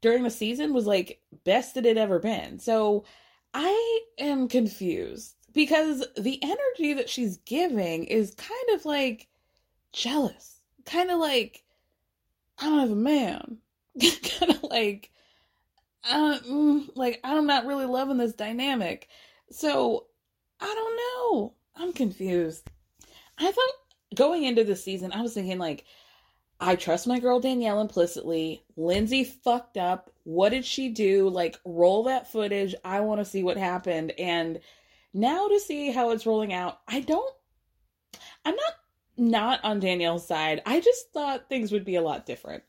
[0.00, 2.58] during the season was like best that it ever been.
[2.58, 3.04] So
[3.52, 9.26] I am confused because the energy that she's giving is kind of like
[9.90, 11.64] jealous, kind of like
[12.58, 13.56] I don't have a man,
[14.00, 15.10] kind of like
[16.08, 16.38] uh,
[16.94, 19.08] like I'm not really loving this dynamic.
[19.50, 20.06] So
[20.60, 21.54] I don't know.
[21.74, 22.68] I'm confused.
[23.38, 25.86] I thought going into the season, I was thinking like
[26.60, 28.62] I trust my girl Danielle implicitly.
[28.76, 30.10] Lindsay fucked up.
[30.24, 31.28] What did she do?
[31.28, 32.74] Like, roll that footage.
[32.84, 34.12] I want to see what happened.
[34.18, 34.60] And
[35.16, 37.34] now to see how it's rolling out, I don't,
[38.44, 38.72] I'm not
[39.18, 40.60] not on Danielle's side.
[40.66, 42.62] I just thought things would be a lot different.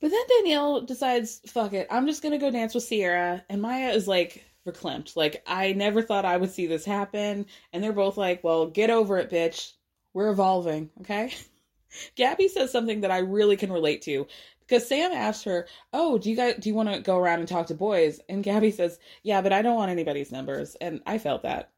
[0.00, 3.44] But then Danielle decides, fuck it, I'm just gonna go dance with Ciara.
[3.48, 5.16] And Maya is like, verklempt.
[5.16, 7.46] Like, I never thought I would see this happen.
[7.72, 9.72] And they're both like, well, get over it, bitch.
[10.12, 11.34] We're evolving, okay?
[12.16, 14.26] Gabby says something that I really can relate to
[14.68, 17.48] because Sam asked her, "Oh, do you guys do you want to go around and
[17.48, 21.18] talk to boys?" And Gabby says, "Yeah, but I don't want anybody's numbers." And I
[21.18, 21.70] felt that.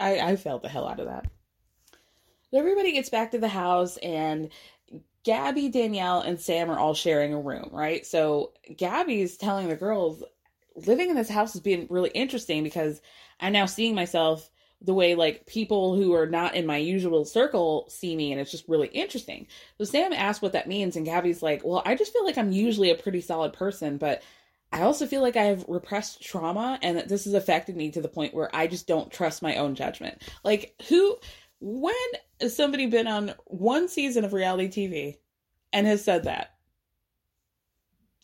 [0.00, 1.26] I I felt the hell out of that.
[2.52, 4.50] Everybody gets back to the house and
[5.24, 8.04] Gabby, Danielle, and Sam are all sharing a room, right?
[8.04, 10.24] So Gabby's telling the girls,
[10.74, 13.00] living in this house has been really interesting because
[13.40, 14.50] I'm now seeing myself
[14.84, 18.50] the way like people who are not in my usual circle see me and it's
[18.50, 19.46] just really interesting.
[19.78, 22.52] So Sam asked what that means and Gabby's like, "Well, I just feel like I'm
[22.52, 24.22] usually a pretty solid person, but
[24.72, 28.00] I also feel like I have repressed trauma and that this has affected me to
[28.00, 31.18] the point where I just don't trust my own judgment." Like who
[31.60, 31.94] when
[32.40, 35.18] has somebody been on one season of reality TV
[35.72, 36.54] and has said that?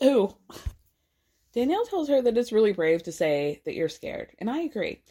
[0.01, 0.35] Who?
[1.55, 5.03] Danielle tells her that it's really brave to say that you're scared, and I agree.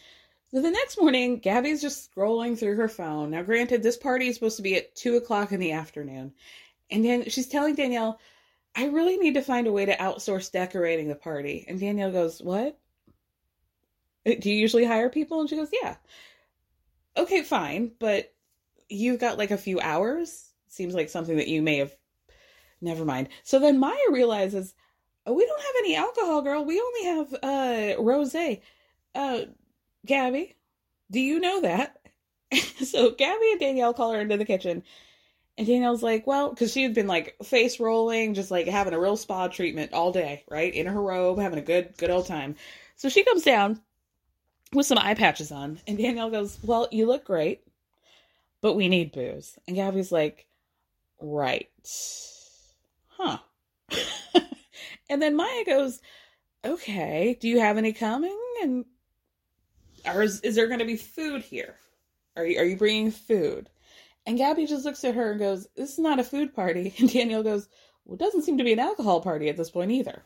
[0.49, 3.31] So the next morning, Gabby's just scrolling through her phone.
[3.31, 6.33] Now, granted, this party is supposed to be at two o'clock in the afternoon.
[6.89, 8.19] And then she's telling Danielle,
[8.75, 11.65] I really need to find a way to outsource decorating the party.
[11.67, 12.79] And Danielle goes, What?
[14.25, 15.41] Uh, do you usually hire people?
[15.41, 15.97] And she goes, Yeah.
[17.17, 17.91] Okay, fine.
[17.99, 18.33] But
[18.89, 20.51] you've got like a few hours.
[20.69, 21.95] Seems like something that you may have.
[22.79, 23.29] Never mind.
[23.43, 24.75] So then Maya realizes,
[25.25, 26.63] oh, we don't have any alcohol, girl.
[26.63, 28.35] We only have uh rose.
[29.15, 29.45] Uh
[30.07, 30.55] Gabby,
[31.11, 31.97] do you know that?
[32.83, 34.83] so Gabby and Danielle call her into the kitchen.
[35.57, 38.99] And Danielle's like, well, because she had been like face rolling, just like having a
[38.99, 40.73] real spa treatment all day, right?
[40.73, 42.55] In her robe, having a good, good old time.
[42.95, 43.81] So she comes down
[44.73, 45.79] with some eye patches on.
[45.87, 47.61] And Danielle goes, well, you look great,
[48.61, 49.57] but we need booze.
[49.67, 50.45] And Gabby's like,
[51.19, 51.69] right.
[53.09, 53.39] Huh.
[55.09, 55.99] and then Maya goes,
[56.63, 58.37] okay, do you have any coming?
[58.61, 58.85] And
[60.07, 61.75] or is, is there going to be food here?
[62.35, 63.69] Are you, are you bringing food?
[64.25, 66.93] And Gabby just looks at her and goes, This is not a food party.
[66.99, 67.67] And Danielle goes,
[68.05, 70.21] Well, it doesn't seem to be an alcohol party at this point either.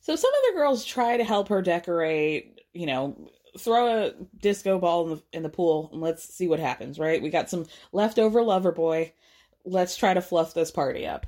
[0.00, 4.78] So some of the girls try to help her decorate, you know, throw a disco
[4.78, 7.22] ball in the, in the pool and let's see what happens, right?
[7.22, 9.12] We got some leftover Loverboy.
[9.64, 11.26] Let's try to fluff this party up.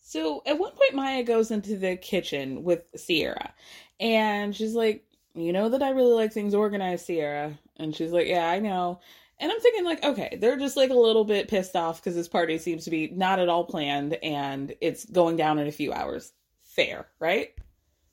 [0.00, 3.54] So at one point, Maya goes into the kitchen with Ciara
[4.00, 5.04] and she's like,
[5.34, 7.58] you know that I really like things organized, Ciara.
[7.76, 9.00] And she's like, yeah, I know.
[9.38, 12.28] And I'm thinking, like, okay, they're just like a little bit pissed off because this
[12.28, 15.92] party seems to be not at all planned and it's going down in a few
[15.92, 16.32] hours.
[16.62, 17.50] Fair, right?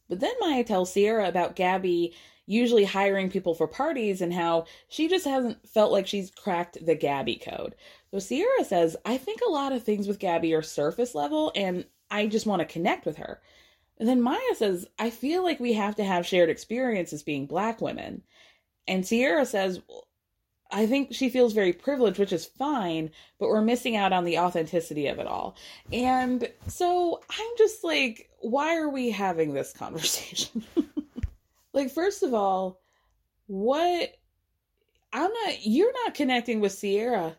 [0.10, 2.14] But then Maya tells Ciara about Gabby
[2.48, 6.96] usually hiring people for parties and how she just hasn't felt like she's cracked the
[6.96, 7.76] Gabby code.
[8.10, 11.86] So Ciara says, I think a lot of things with Gabby are surface level and
[12.10, 13.42] I just want to connect with her.
[14.02, 17.82] And then Maya says, I feel like we have to have shared experiences being black
[17.82, 18.24] women.
[18.88, 19.80] And Ciara says,
[20.72, 24.40] I think she feels very privileged, which is fine, but we're missing out on the
[24.40, 25.56] authenticity of it all.
[25.94, 30.64] And so I'm just like, why are we having this conversation?
[31.74, 32.82] like, first of all,
[33.46, 34.16] what
[35.14, 37.38] I'm not, you're not connecting with Ciara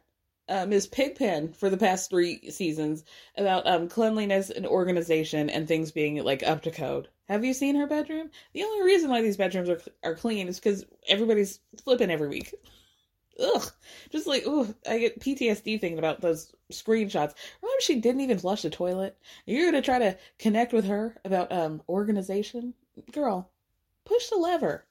[0.48, 0.87] uh, Ms.
[0.87, 3.05] Pigpen for the past three seasons
[3.37, 7.09] about um, cleanliness and organization and things being like up to code.
[7.28, 8.31] Have you seen her bedroom?
[8.52, 12.55] The only reason why these bedrooms are are clean is because everybody's flipping every week.
[13.40, 13.72] Ugh,
[14.11, 17.35] just like ugh, I get PTSD thinking about those screenshots.
[17.62, 19.16] Remember, she didn't even flush the toilet.
[19.46, 22.74] You're gonna try to connect with her about um organization,
[23.12, 23.50] girl.
[24.05, 24.85] Push the lever.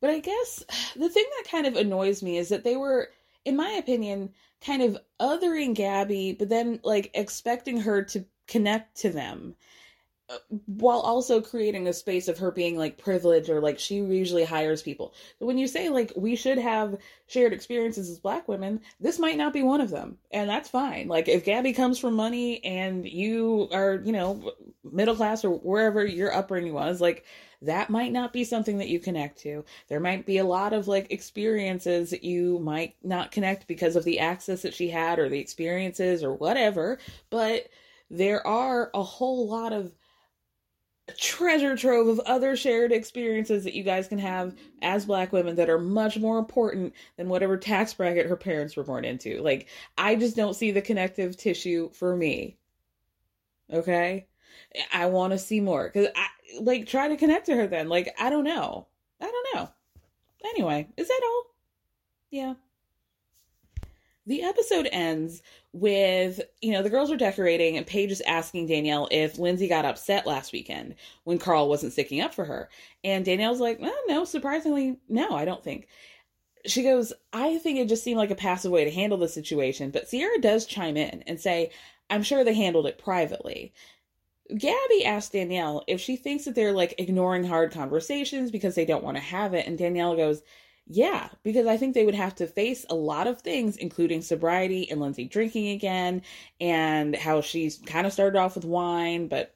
[0.00, 0.62] But I guess
[0.96, 3.10] the thing that kind of annoys me is that they were
[3.46, 4.30] in my opinion,
[4.60, 9.54] kind of othering Gabby, but then like expecting her to connect to them.
[10.28, 14.42] Uh, while also creating a space of her being like privileged or like she usually
[14.42, 15.14] hires people.
[15.38, 19.36] But when you say like we should have shared experiences as black women, this might
[19.36, 20.18] not be one of them.
[20.32, 21.06] And that's fine.
[21.06, 26.04] Like if Gabby comes from money and you are, you know, middle class or wherever
[26.04, 27.24] your upbringing was, like
[27.62, 29.64] that might not be something that you connect to.
[29.88, 34.04] There might be a lot of like experiences that you might not connect because of
[34.04, 36.98] the access that she had or the experiences or whatever,
[37.30, 37.68] but
[38.10, 39.92] there are a whole lot of
[41.18, 45.70] treasure trove of other shared experiences that you guys can have as black women that
[45.70, 49.40] are much more important than whatever tax bracket her parents were born into.
[49.40, 52.56] Like, I just don't see the connective tissue for me.
[53.72, 54.26] Okay?
[54.92, 56.26] I want to see more because I
[56.60, 57.88] like try to connect to her then.
[57.88, 58.86] Like, I don't know.
[59.20, 59.68] I don't know.
[60.44, 61.44] Anyway, is that all?
[62.30, 62.54] Yeah.
[64.26, 65.40] The episode ends
[65.72, 69.84] with, you know, the girls are decorating and Paige is asking Danielle if Lindsay got
[69.84, 72.68] upset last weekend when Carl wasn't sticking up for her.
[73.04, 75.86] And Danielle's like, oh, no, surprisingly, no, I don't think.
[76.64, 79.92] She goes, I think it just seemed like a passive way to handle the situation.
[79.92, 81.70] But Ciara does chime in and say,
[82.10, 83.72] I'm sure they handled it privately.
[84.56, 89.04] Gabby asked Danielle if she thinks that they're like ignoring hard conversations because they don't
[89.04, 89.66] want to have it.
[89.66, 90.42] And Danielle goes,
[90.88, 94.88] yeah, because I think they would have to face a lot of things, including sobriety
[94.90, 96.22] and Lindsay drinking again,
[96.60, 99.52] and how she's kind of started off with wine, but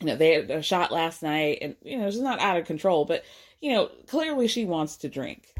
[0.00, 2.66] you know, they had a shot last night, and you know, she's not out of
[2.66, 3.24] control, but
[3.60, 5.52] you know, clearly she wants to drink.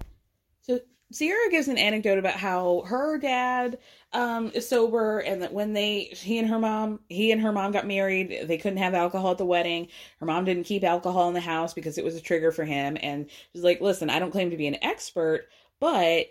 [0.63, 0.79] So
[1.13, 3.79] Ciara gives an anecdote about how her dad
[4.13, 7.71] um, is sober, and that when they, he and her mom, he and her mom
[7.71, 9.89] got married, they couldn't have alcohol at the wedding.
[10.19, 12.97] Her mom didn't keep alcohol in the house because it was a trigger for him.
[13.01, 16.27] And she's like, "Listen, I don't claim to be an expert, but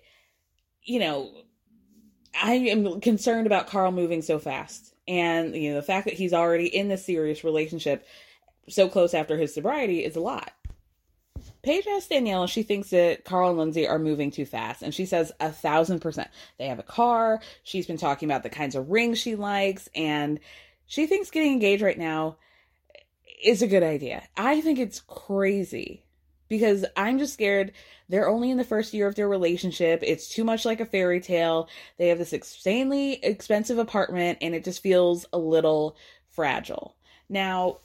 [0.83, 1.31] you know,
[2.33, 6.33] I am concerned about Carl moving so fast, and you know, the fact that he's
[6.33, 8.05] already in this serious relationship
[8.67, 10.51] so close after his sobriety is a lot."
[11.65, 15.08] Paige asks Danielle she thinks that Carl and Lindsay are moving too fast, and she
[15.08, 16.30] says a thousand percent.
[16.60, 17.41] They have a car.
[17.63, 20.39] She's been talking about the kinds of rings she likes, and
[20.86, 22.38] she thinks getting engaged right now
[23.43, 24.28] is a good idea.
[24.38, 26.04] I think it's crazy
[26.49, 27.71] because I'm just scared
[28.10, 30.01] they're only in the first year of their relationship.
[30.04, 31.67] It's too much like a fairy tale.
[31.97, 35.97] They have this insanely expensive apartment, and it just feels a little
[36.30, 36.95] fragile.
[37.28, 37.80] Now,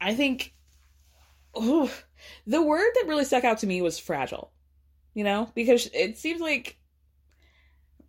[0.00, 0.54] I think.
[1.60, 1.90] Ooh,
[2.46, 4.50] the word that really stuck out to me was fragile.
[5.14, 6.78] You know, because it seems like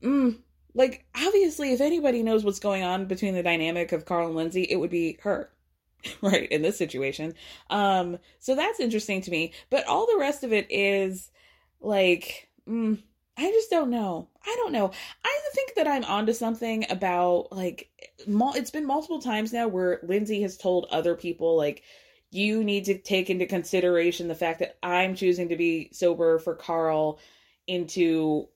[0.04, 0.38] mm,
[0.74, 4.64] like obviously if anybody knows what's going on between the dynamic of Carl and Lindsay,
[4.64, 5.50] it would be her.
[6.22, 7.34] right, in this situation.
[7.70, 11.32] Um so that's interesting to me, but all the rest of it is
[11.80, 13.02] like mm,
[13.38, 14.28] I just don't know.
[14.46, 14.92] I don't know.
[15.24, 17.90] I think that I'm onto something about like
[18.28, 21.84] it's been multiple times now where Lindsay has told other people like
[22.32, 26.56] you need to take into consideration the fact that I'm choosing to be sober for
[26.56, 27.20] Carl
[27.68, 28.48] into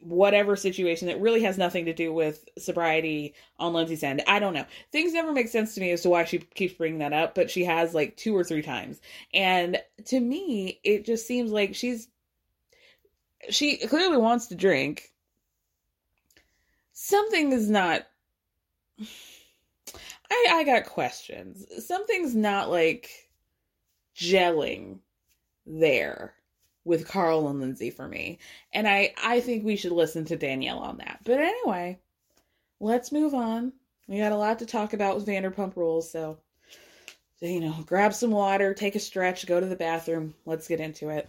[0.00, 4.22] whatever situation that really has nothing to do with sobriety on Lindsay's end.
[4.26, 4.66] I don't know.
[4.92, 7.50] Things never make sense to me as to why she keeps bringing that up, but
[7.50, 9.00] she has like two or three times.
[9.32, 12.08] And to me, it just seems like she's
[13.50, 15.12] she clearly wants to drink.
[16.92, 18.06] Something is not
[20.30, 21.64] I I got questions.
[21.86, 23.10] Something's not like
[24.16, 24.98] gelling
[25.66, 26.34] there
[26.84, 28.38] with Carl and Lindsay for me.
[28.72, 31.20] And I I think we should listen to Danielle on that.
[31.24, 31.98] But anyway,
[32.80, 33.72] let's move on.
[34.06, 36.38] We got a lot to talk about with Vanderpump Rules, so
[37.40, 40.34] you know, grab some water, take a stretch, go to the bathroom.
[40.46, 41.28] Let's get into it.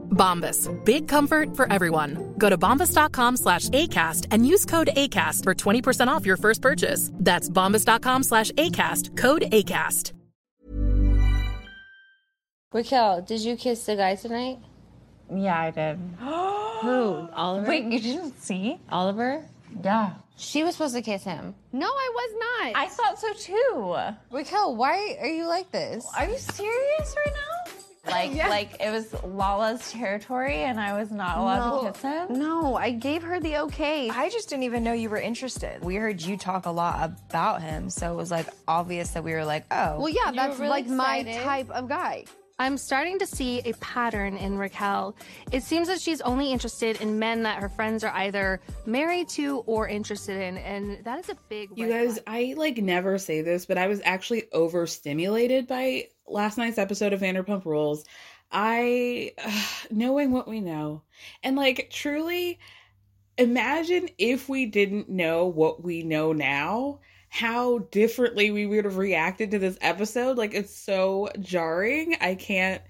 [0.11, 0.69] Bombas.
[0.85, 2.33] Big comfort for everyone.
[2.37, 7.11] Go to bombas.com slash ACAST and use code ACAST for 20% off your first purchase.
[7.15, 9.17] That's bombas.com slash ACAST.
[9.17, 10.11] Code ACAST.
[12.73, 14.59] Raquel, did you kiss the guy tonight?
[15.33, 15.99] Yeah, I did.
[16.19, 17.27] Who?
[17.33, 17.67] Oliver?
[17.67, 18.79] Wait, you didn't see?
[18.89, 19.43] Oliver?
[19.83, 20.13] Yeah.
[20.37, 21.53] She was supposed to kiss him.
[21.71, 22.81] No, I was not.
[22.81, 23.97] I thought so too.
[24.31, 26.05] Raquel, why are you like this?
[26.17, 27.73] Are you serious right now?
[28.07, 28.49] Like, Yes.
[28.49, 32.39] like it was Lala's territory, and I was not allowed to kiss him.
[32.39, 34.09] No, I gave her the okay.
[34.09, 35.83] I just didn't even know you were interested.
[35.83, 39.33] We heard you talk a lot about him, so it was like obvious that we
[39.33, 39.99] were like, oh.
[39.99, 42.25] Well, yeah, You that's were really like my type of guy.
[42.59, 45.15] I'm starting to see a pattern in Raquel.
[45.51, 49.59] It seems that she's only interested in men that her friends are either married to
[49.65, 51.69] or interested in, and that is a big.
[51.75, 52.19] You guys.
[52.27, 57.21] I like never say this, but I was actually overstimulated by last night's episode of
[57.21, 58.05] Vanderpump Rules.
[58.51, 59.33] I,
[59.91, 61.03] knowing what we know,
[61.43, 62.59] and like truly,
[63.37, 66.99] imagine if we didn't know what we know now,
[67.33, 70.37] how differently we would have reacted to this episode.
[70.37, 72.17] Like, it's so jarring.
[72.19, 72.81] I can't.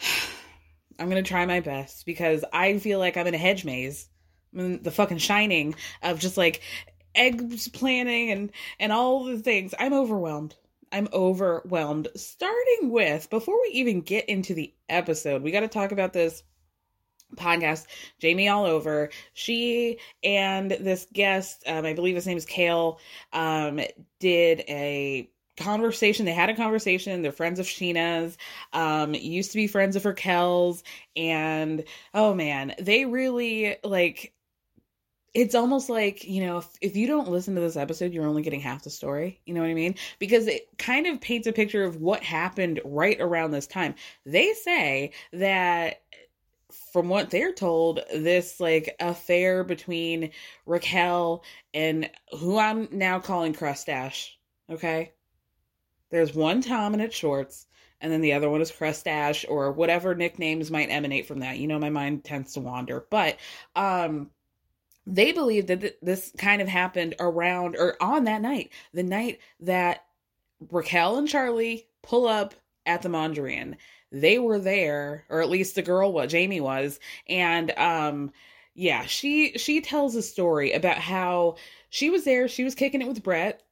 [0.98, 4.08] I'm gonna try my best because I feel like I'm in a hedge maze.
[4.54, 6.62] I'm in the fucking shining of just like
[7.14, 8.50] eggs planning and
[8.80, 9.74] and all the things.
[9.78, 10.56] I'm overwhelmed.
[10.90, 12.08] I'm overwhelmed.
[12.16, 16.42] Starting with before we even get into the episode, we got to talk about this
[17.36, 17.86] podcast
[18.18, 19.10] jamie all over.
[19.34, 22.98] She and this guest um i believe his name is kale
[23.32, 23.80] um
[24.20, 26.24] did a conversation.
[26.24, 27.20] They had a conversation.
[27.22, 28.38] They're friends of scheana's
[28.72, 30.82] um used to be friends of raquel's
[31.16, 34.32] and oh man they really like
[35.34, 38.42] it's almost like you know if, if you don't listen to this episode you're only
[38.42, 39.40] getting half the story.
[39.44, 39.94] You know what i mean?
[40.18, 43.94] Because it kind of paints a picture of what happened right around this time.
[44.24, 46.02] They say that
[46.92, 50.30] from what they're told this like affair between
[50.66, 51.42] raquel
[51.72, 54.38] and who i'm now calling crustache
[54.70, 55.12] okay?
[56.10, 57.66] There's one tom and it's shorts
[58.00, 61.58] and then the other one is crustache or whatever nicknames might emanate from that.
[61.58, 63.06] You know my mind tends to wander.
[63.10, 63.38] But
[63.74, 64.30] um
[65.06, 69.40] they believe that th- this kind of happened around or on that night, the night
[69.60, 70.04] that
[70.70, 72.54] Raquel and Charli pull up
[72.84, 73.76] at the Mondrian.
[74.10, 76.98] They were there, or at least the girl what Jamie was,
[77.28, 78.32] and um
[78.74, 81.56] yeah, she she tells a story about how
[81.90, 83.62] she was there, she was kicking it with Brett,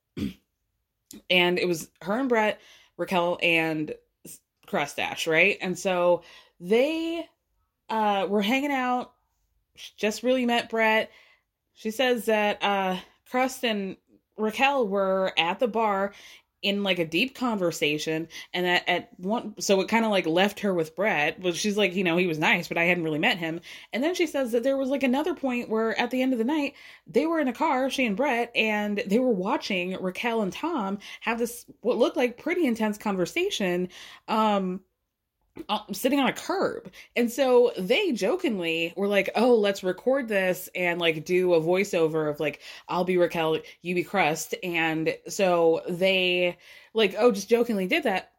[1.30, 2.61] and it was her and Brett,
[2.97, 3.95] Raquel and
[4.66, 5.59] Crustache, right?
[5.61, 6.22] And so
[6.61, 7.26] they
[7.89, 9.12] uh were hanging out,
[9.97, 11.11] just really met Brett.
[11.74, 12.99] She says that uh
[13.30, 13.97] Crust and
[14.37, 16.12] Raquel were at the bar
[16.66, 20.60] in like a deep conversation and at, at one so it kind of like left
[20.60, 21.40] her with Brett.
[21.40, 23.60] Well she's like, you know, he was nice, but I hadn't really met him.
[23.92, 26.38] And then she says that there was like another point where at the end of
[26.38, 26.74] the night
[27.06, 30.98] they were in a car, she and Brett, and they were watching Raquel and Tom
[31.20, 33.88] have this what looked like pretty intense conversation.
[34.26, 34.80] Um
[35.68, 36.90] uh, sitting on a curb.
[37.14, 42.30] And so they jokingly were like, oh, let's record this and like do a voiceover
[42.30, 44.54] of like, I'll be Raquel, you be Crust.
[44.62, 46.59] And so they
[46.94, 48.32] like, oh, just jokingly did that.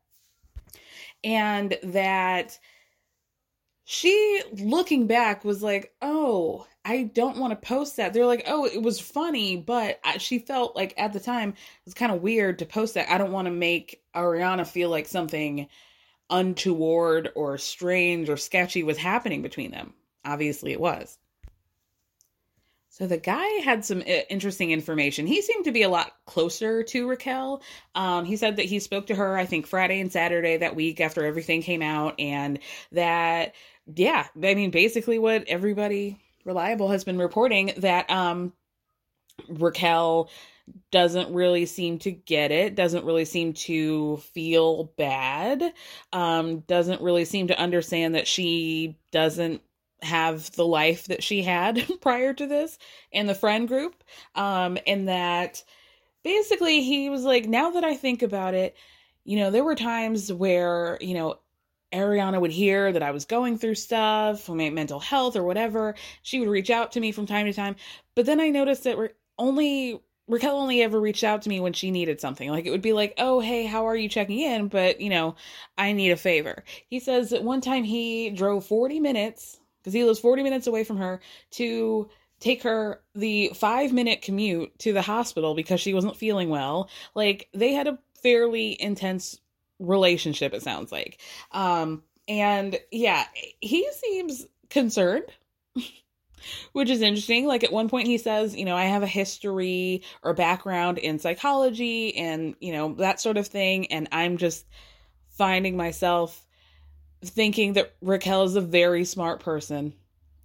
[1.23, 2.59] And that
[3.85, 8.13] she looking back was like, oh, I don't want to post that.
[8.13, 11.55] They're like, oh, it was funny, but I, she felt like at the time it
[11.85, 13.11] was kind of weird to post that.
[13.11, 15.67] I don't want to make Ariana feel like something
[16.29, 19.93] untoward or strange or sketchy was happening between them.
[20.25, 21.17] Obviously, it was.
[22.89, 25.27] So the guy had some uh, interesting information.
[25.27, 27.61] He seemed to be a lot closer to Raquel.
[27.93, 30.99] Um, he said that he spoke to her, I think, Friday and Saturday that week
[30.99, 32.57] after everything came out, and
[32.93, 33.53] that,
[33.93, 38.51] yeah, I mean, basically what everybody reliable has been reporting that um,
[39.47, 40.29] Raquel
[40.91, 45.73] doesn't really seem to get it doesn't really seem to feel bad
[46.13, 49.61] um doesn't really seem to understand that she doesn't
[50.01, 52.77] have the life that she had prior to this
[53.11, 54.03] in the friend group
[54.35, 55.63] um and that
[56.23, 58.75] basically he was like now that i think about it
[59.23, 61.37] you know there were times where you know
[61.93, 65.95] Ariana would hear that I was going through stuff, mental health or whatever.
[66.21, 67.77] She would reach out to me from time to time.
[68.13, 71.73] But then I noticed that we're only Raquel only ever reached out to me when
[71.73, 72.49] she needed something.
[72.49, 75.35] Like it would be like, "Oh, hey, how are you checking in?" But, you know,
[75.77, 76.63] I need a favor.
[76.89, 80.83] He says that one time he drove 40 minutes because he lives 40 minutes away
[80.83, 81.21] from her
[81.51, 82.09] to
[82.39, 86.89] take her the 5-minute commute to the hospital because she wasn't feeling well.
[87.15, 89.39] Like they had a fairly intense
[89.79, 91.21] relationship it sounds like.
[91.51, 93.25] Um and yeah,
[93.61, 95.25] he seems concerned
[96.73, 97.47] which is interesting.
[97.47, 101.19] Like at one point he says, you know, I have a history or background in
[101.19, 103.91] psychology and, you know, that sort of thing.
[103.91, 104.65] And I'm just
[105.29, 106.45] finding myself
[107.23, 109.93] thinking that Raquel is a very smart person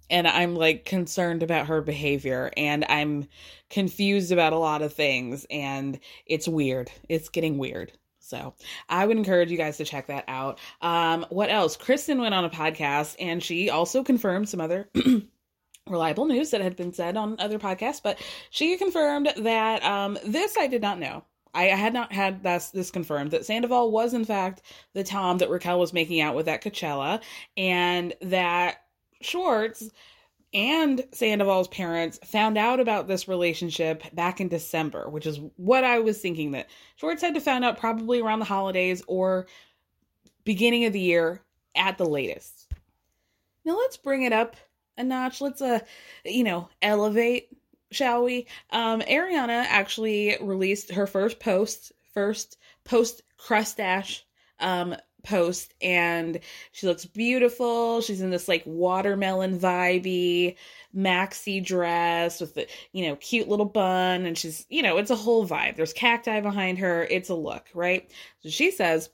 [0.09, 3.27] and I'm like concerned about her behavior and I'm
[3.69, 6.91] confused about a lot of things and it's weird.
[7.09, 7.91] It's getting weird.
[8.19, 8.53] So
[8.87, 10.59] I would encourage you guys to check that out.
[10.81, 11.75] Um, what else?
[11.75, 14.89] Kristen went on a podcast and she also confirmed some other
[15.89, 18.19] reliable news that had been said on other podcasts, but
[18.49, 21.23] she confirmed that um, this I did not know.
[21.53, 24.61] I had not had this, this confirmed that Sandoval was in fact
[24.93, 27.21] the Tom that Raquel was making out with at Coachella,
[27.57, 28.83] and that
[29.21, 29.89] Schwartz
[30.53, 35.99] and Sandoval's parents found out about this relationship back in December, which is what I
[35.99, 39.47] was thinking that Schwartz had to find out probably around the holidays or
[40.43, 41.41] beginning of the year
[41.75, 42.71] at the latest.
[43.65, 44.55] Now let's bring it up
[44.97, 45.41] a notch.
[45.41, 45.79] Let's uh
[46.25, 47.49] you know, elevate,
[47.91, 48.47] shall we?
[48.71, 54.25] Um Ariana actually released her first post, first post crustache
[54.59, 56.39] um post and
[56.71, 58.01] she looks beautiful.
[58.01, 60.57] She's in this like watermelon vibey
[60.95, 65.15] maxi dress with the, you know, cute little bun and she's, you know, it's a
[65.15, 65.75] whole vibe.
[65.75, 67.05] There's cacti behind her.
[67.09, 68.09] It's a look, right?
[68.41, 69.09] So she says,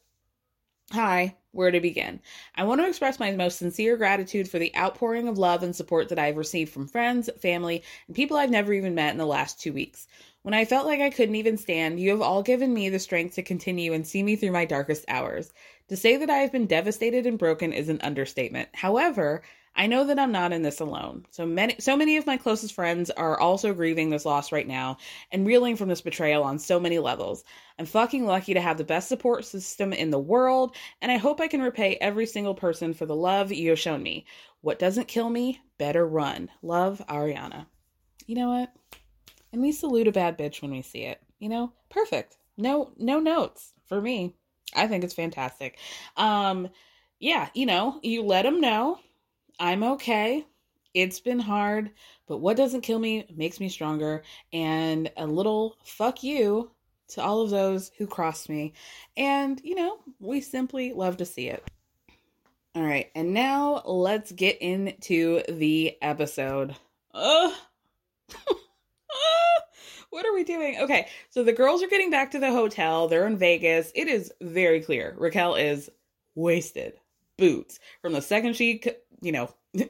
[0.92, 2.20] Hi, where to begin?
[2.56, 6.10] I want to express my most sincere gratitude for the outpouring of love and support
[6.10, 9.62] that I've received from friends, family, and people I've never even met in the last
[9.62, 10.08] two weeks.
[10.42, 13.36] When I felt like I couldn't even stand, you have all given me the strength
[13.36, 15.54] to continue and see me through my darkest hours.
[15.90, 18.70] To say that I have been devastated and broken is an understatement.
[18.74, 19.44] However,
[19.76, 21.26] I know that I'm not in this alone.
[21.32, 24.98] So many so many of my closest friends are also grieving this loss right now
[25.32, 27.44] and reeling from this betrayal on so many levels.
[27.78, 31.40] I'm fucking lucky to have the best support system in the world, and I hope
[31.40, 34.26] I can repay every single person for the love you have shown me.
[34.62, 36.50] What doesn't kill me, better run.
[36.62, 37.68] Love, Ariana.
[38.26, 38.74] You know what?
[39.52, 41.22] And we salute a bad bitch when we see it.
[41.40, 41.72] You know?
[41.90, 42.38] Perfect.
[42.58, 44.36] No no notes for me.
[44.76, 45.78] I think it's fantastic.
[46.18, 46.70] Um
[47.20, 49.00] yeah, you know, you let them know
[49.60, 50.46] I'm okay.
[50.94, 51.92] It's been hard,
[52.28, 54.24] but what doesn't kill me makes me stronger.
[54.52, 56.72] And a little fuck you
[57.10, 58.74] to all of those who crossed me.
[59.18, 61.64] And, you know, we simply love to see it.
[62.76, 66.76] All right, and now let's get into the episode.
[67.16, 67.54] Ugh.
[70.12, 70.78] what are we doing?
[70.80, 73.08] Okay, so the girls are getting back to the hotel.
[73.08, 73.92] They're in Vegas.
[73.96, 75.16] It is very clear.
[75.18, 75.90] Raquel is
[76.36, 76.94] wasted.
[77.38, 77.80] Boots.
[78.02, 78.84] From the second she,
[79.22, 79.54] you know,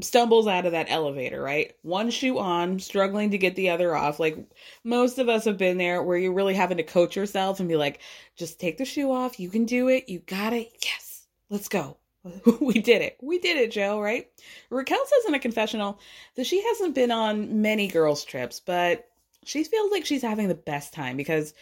[0.00, 1.74] stumbles out of that elevator, right?
[1.82, 4.20] One shoe on, struggling to get the other off.
[4.20, 4.38] Like
[4.84, 7.76] most of us have been there where you're really having to coach yourself and be
[7.76, 8.00] like,
[8.36, 9.40] just take the shoe off.
[9.40, 10.08] You can do it.
[10.08, 10.70] You got it.
[10.84, 11.26] Yes.
[11.48, 11.96] Let's go.
[12.60, 13.16] we did it.
[13.22, 14.28] We did it, Joe, right?
[14.68, 16.00] Raquel says in a confessional
[16.36, 19.08] that she hasn't been on many girls' trips, but
[19.44, 21.54] she feels like she's having the best time because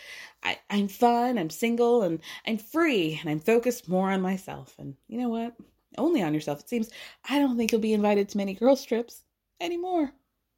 [0.43, 4.75] I, I'm fun, I'm single, and I'm free, and I'm focused more on myself.
[4.79, 5.55] And you know what?
[5.99, 6.91] Only on yourself, it seems.
[7.29, 9.25] I don't think you'll be invited to many girls' trips
[9.61, 10.13] anymore.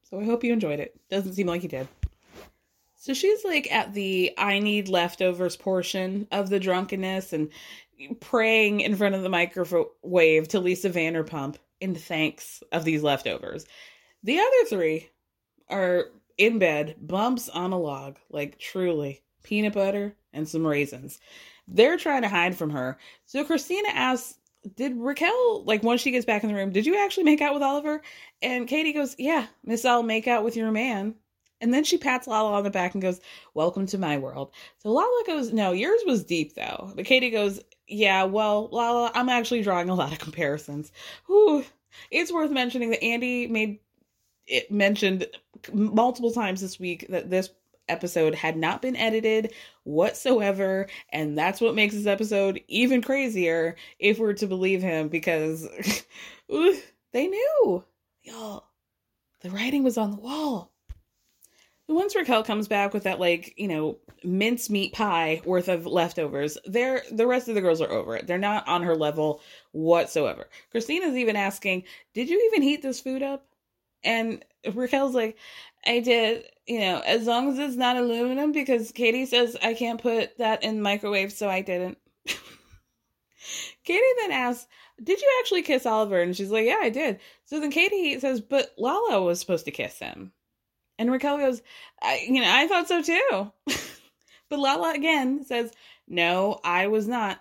[0.09, 1.01] So I hope you enjoyed it.
[1.09, 1.89] Doesn't seem like you did.
[2.97, 7.49] So she's like at the I need leftovers portion of the drunkenness and
[8.21, 13.67] praying in front of the microwave wave to Lisa Vanderpump in thanks of these leftovers.
[14.23, 15.09] The other three
[15.69, 21.21] are in bed, bumps on a log, like truly peanut butter and some raisins.
[21.67, 22.99] They're trying to hide from her.
[23.27, 24.35] So Kristina asks,
[24.77, 27.55] Did Raquel, like once she gets back in the room, did you actually make out
[27.55, 28.03] with Oliver?
[28.43, 31.15] And Katie goes, Yeah, Miss I'll make out with your man.
[31.63, 33.21] And then she pats Lala on the back and goes,
[33.55, 34.53] Welcome to my world.
[34.79, 36.93] So Lala goes, No, yours was deep though.
[36.95, 40.93] But Katie goes, Yeah, well, Lala, I'm actually drawing a lot of comparisons.
[41.31, 41.65] Ooh,
[42.11, 43.81] it's worth mentioning that Andy made
[44.47, 45.27] it mentioned
[45.73, 47.51] multiple times this week that this
[47.91, 49.53] episode had not been edited
[49.85, 55.69] whatsoever and that's what makes this episode even crazier if we're to believe him because
[56.49, 57.85] they knew
[58.23, 58.65] y'all
[59.41, 60.71] the writing was on the wall
[61.91, 67.03] once Raquel comes back with that like, you know, mincemeat pie worth of leftovers, they're
[67.11, 68.27] the rest of the girls are over it.
[68.27, 69.41] They're not on her level
[69.73, 70.49] whatsoever.
[70.71, 71.85] Kristina's even asking,
[72.15, 73.45] Did you even heat this food up?
[74.03, 75.37] And Raquel's like,
[75.87, 80.01] I did, you know, as long as it's not aluminum, because Katie says I can't
[80.01, 81.99] put that in microwave, so I didn't.
[83.85, 84.67] Katie then asks,
[85.03, 86.21] Did you actually kiss Oliver?
[86.21, 87.21] And she's like, Yeah, I did.
[87.45, 90.33] So then Katie says, But Lala was supposed to kiss him.
[90.99, 91.63] And Raquel goes,
[92.03, 93.53] I, You know, I thought so too.
[94.51, 95.73] but Lala again says,
[96.07, 97.41] No, I was not.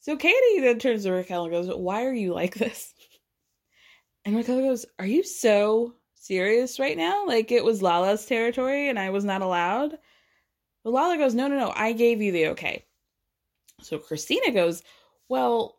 [0.00, 2.92] So Katie then turns to Raquel and goes, Why are you like this?
[4.24, 7.26] And Raquel goes, Are you so serious right now?
[7.26, 9.98] Like it was Lala's territory and I was not allowed?
[10.84, 12.84] But Lala goes, No, no, no, I gave you the okay.
[13.82, 14.82] So Kristina goes,
[15.28, 15.76] Well,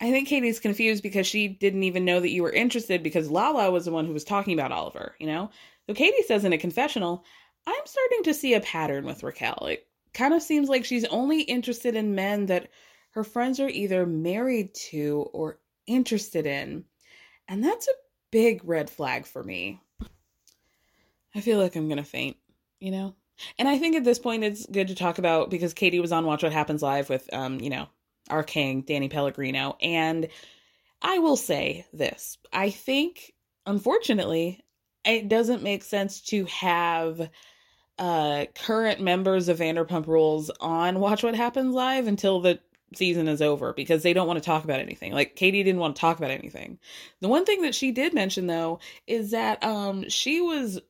[0.00, 3.70] I think Katie's confused because she didn't even know that you were interested because Lala
[3.70, 5.50] was the one who was talking about Oliver, you know?
[5.86, 7.24] So Katie says in a confessional,
[7.66, 9.66] I'm starting to see a pattern with Raquel.
[9.70, 12.68] It kind of seems like she's only interested in men that
[13.12, 16.84] her friends are either married to or interested in.
[17.48, 17.92] And that's a
[18.36, 19.80] big red flag for me.
[21.34, 22.36] I feel like I'm going to faint,
[22.80, 23.14] you know?
[23.58, 26.26] And I think at this point it's good to talk about because Katie was on
[26.26, 27.88] Watch What Happens Live with, um, you know,
[28.28, 29.78] our king, Danny Pellegrino.
[29.80, 30.28] And
[31.00, 33.32] I will say this I think,
[33.64, 34.62] unfortunately,
[35.06, 37.30] it doesn't make sense to have
[37.98, 42.60] uh current members of Vanderpump Rules on Watch What Happens Live until the
[42.94, 45.12] season is over because they don't want to talk about anything.
[45.12, 46.78] Like Katie didn't want to talk about anything.
[47.20, 50.80] The one thing that she did mention though is that um she was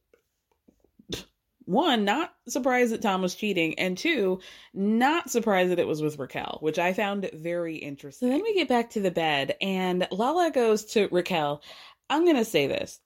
[1.67, 4.41] one, not surprised that Tom was cheating, and two,
[4.73, 8.29] not surprised that it was with Raquel, which I found very interesting.
[8.29, 11.63] So then we get back to the bed, and Lala goes to Raquel.
[12.09, 13.01] I'm going to say this.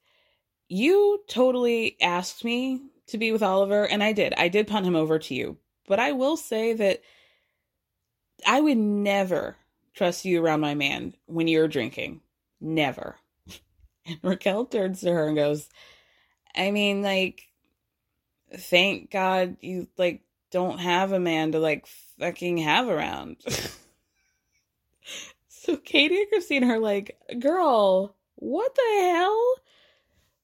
[0.67, 4.33] You totally asked me to be with Oliver, and I did.
[4.35, 5.57] I did punt him over to you.
[5.87, 7.01] But I will say that
[8.45, 9.57] I would never
[9.93, 12.21] trust you around my man when you're drinking.
[12.59, 13.17] Never.
[14.03, 15.69] And Raquel turns to her and goes,
[16.55, 17.51] I mean, like,
[18.57, 21.85] thank God you like don't have a man to like
[22.19, 23.37] fucking have around.
[25.47, 29.55] so Katie and Kristina are like, girl, what the hell?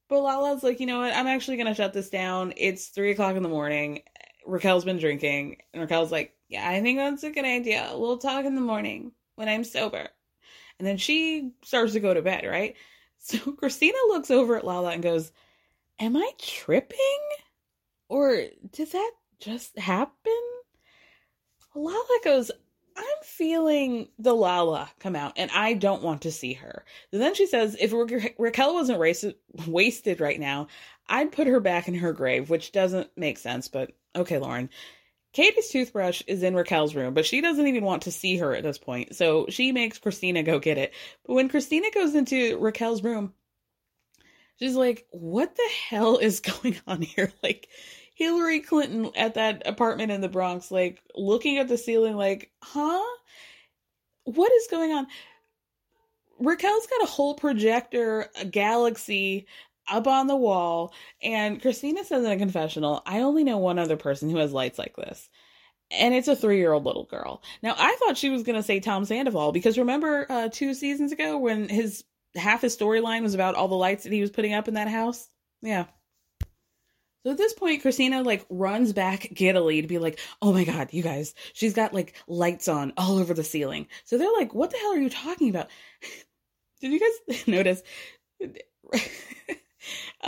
[0.08, 1.14] But Lala's like, you know what?
[1.14, 2.54] I'm actually gonna shut this down.
[2.56, 4.02] It's three o'clock in the morning.
[4.46, 7.92] Raquel's been drinking, and Raquel's like, yeah, I think that's a good idea.
[7.94, 10.08] We'll talk in the morning when I'm sober.
[10.78, 12.76] And then she starts to go to bed, right?
[13.20, 15.32] So Kristina looks over at Lala and goes,
[15.98, 16.98] Am I tripping?
[18.08, 20.40] Or did that just happen?
[21.74, 22.52] Lala goes,
[22.96, 26.84] I'm feeling the Lala come out and I don't want to see her.
[27.12, 29.34] And then she says, if Ra- Raquel wasn't
[29.66, 30.66] wasted right now,
[31.08, 34.70] I'd put her back in her grave, which doesn't make sense, but okay, Lauren.
[35.32, 38.62] Katie's toothbrush is in Raquel's room, but she doesn't even want to see her at
[38.62, 39.14] this point.
[39.14, 40.94] So she makes Kristina go get it.
[41.26, 43.34] But when Kristina goes into Raquel's room,
[44.58, 47.32] she's like, what the hell is going on here?
[47.42, 47.68] Like,
[48.18, 53.04] Hillary Clinton at that apartment in the Bronx, like looking at the ceiling, like, huh?
[54.24, 55.06] What is going on?
[56.40, 59.46] Raquel's got a whole projector, a galaxy
[59.90, 63.96] up on the wall, and Kristina says in a confessional, I only know one other
[63.96, 65.28] person who has lights like this.
[65.90, 67.42] And it's a three year old little girl.
[67.62, 71.12] Now, I thought she was going to say Tom Sandoval because remember uh, two seasons
[71.12, 72.04] ago when his
[72.36, 74.88] half his storyline was about all the lights that he was putting up in that
[74.88, 75.28] house?
[75.62, 75.86] Yeah,
[77.24, 80.88] so at this point, Kristina like runs back giddily to be like, "Oh my god,
[80.92, 84.70] you guys, she's got like lights on all over the ceiling." So they're like, "What
[84.70, 85.68] the hell are you talking about?"
[86.80, 87.82] Did you guys notice?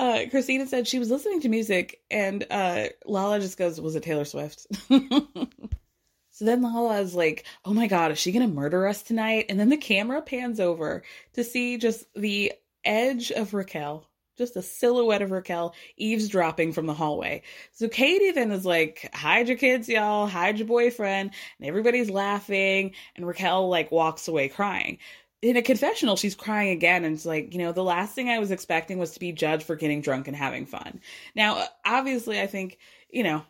[0.01, 4.03] Uh, Kristina said she was listening to music, and uh, Lala just goes, "Was it
[4.03, 9.03] Taylor Swift?" so then Lala is like, "Oh my god, is she gonna murder us
[9.03, 11.03] tonight?" And then the camera pans over
[11.34, 14.07] to see just the edge of Raquel
[14.38, 17.42] just a silhouette of Raquel eavesdropping from the hallway.
[17.72, 21.32] So Katie then is like, hide your kids, y'all, hide your boyfriend.
[21.59, 22.94] And everybody's laughing.
[23.16, 24.96] And Raquel like walks away crying.
[25.43, 27.05] In a confessional, she's crying again.
[27.05, 29.62] And it's like, you know, the last thing I was expecting was to be judged
[29.62, 31.01] for getting drunk and having fun.
[31.34, 32.78] Now, obviously, I think,
[33.11, 33.45] you know,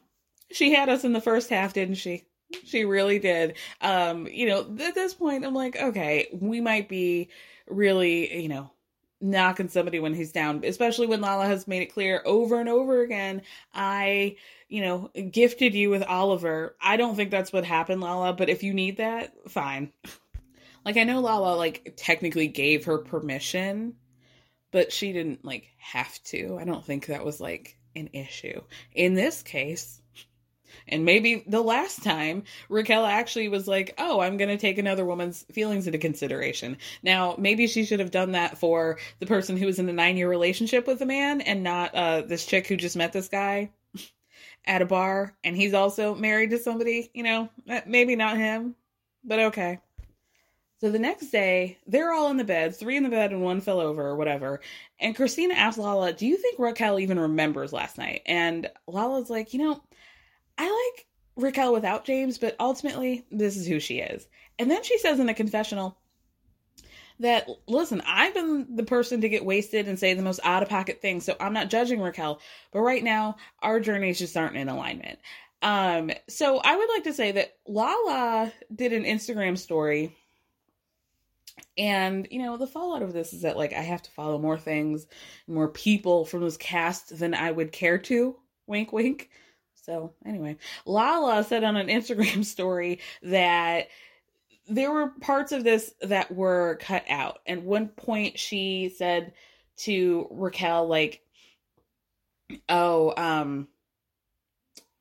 [0.52, 2.24] she had us in the first half, didn't she?
[2.64, 3.56] She really did.
[3.80, 7.28] Um, you know, at this point, I'm like, okay, we might be
[7.68, 8.70] really, you know,
[9.20, 13.02] knocking somebody when he's down, especially when Lala has made it clear over and over
[13.02, 13.42] again.
[13.74, 14.36] I,
[14.68, 16.76] you know, gifted you with Oliver.
[16.80, 19.92] I don't think that's what happened, Lala, but if you need that, fine.
[20.84, 23.94] Like, I know Lala, like, technically gave her permission,
[24.70, 26.58] but she didn't, like, have to.
[26.60, 28.60] I don't think that was, like, an issue.
[28.94, 30.00] In this case,
[30.88, 35.04] and maybe the last time Raquel actually was like, "Oh, I'm going to take another
[35.04, 39.66] woman's feelings into consideration." Now, maybe she should have done that for the person who
[39.66, 42.96] was in a 9-year relationship with a man and not uh this chick who just
[42.96, 43.70] met this guy
[44.64, 48.74] at a bar and he's also married to somebody, you know, eh, maybe not him,
[49.24, 49.80] but okay.
[50.80, 53.60] So the next day, they're all in the bed, three in the bed and one
[53.60, 54.60] fell over or whatever.
[54.98, 58.22] And Kristina asks Lala, Do you think Raquel even remembers last night?
[58.24, 59.82] And Lala's like, You know,
[60.56, 61.06] I like
[61.36, 64.26] Raquel without James, but ultimately, this is who she is.
[64.58, 65.98] And then she says in a confessional
[67.18, 70.70] that, listen, I've been the person to get wasted and say the most out of
[70.70, 72.40] pocket things, so I'm not judging Raquel,
[72.72, 75.18] but right now, our journeys just aren't in alignment.
[75.60, 80.16] Um, so I would like to say that Lala did an Instagram story
[81.78, 84.58] And, you know, the fallout of this is that, like, I have to follow more
[84.58, 85.06] things,
[85.46, 88.36] more people from this cast than I would care to.
[88.66, 89.30] Wink, wink.
[89.74, 90.56] So, anyway,
[90.86, 93.88] Lala said on an Instagram story that
[94.68, 97.40] there were parts of this that were cut out.
[97.46, 99.32] And one point she said
[99.78, 101.22] to Raquel, like,
[102.68, 103.68] oh, um,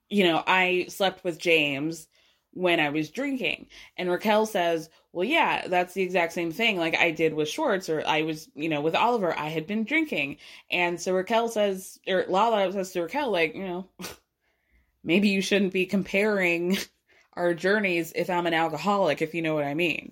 [0.10, 2.08] you know, I slept with James
[2.52, 3.68] when I was drinking.
[3.98, 7.90] And Raquel says, Well, yeah, that's the exact same thing like I did with Schwartz,
[7.90, 10.38] or I was, you know, with Oliver, I had been drinking.
[10.70, 13.88] And so Raquel says, or Lala says to Raquel, like, you know,
[15.04, 16.78] maybe you shouldn't be comparing
[17.34, 20.12] our journeys if I'm an alcoholic, if you know what I mean.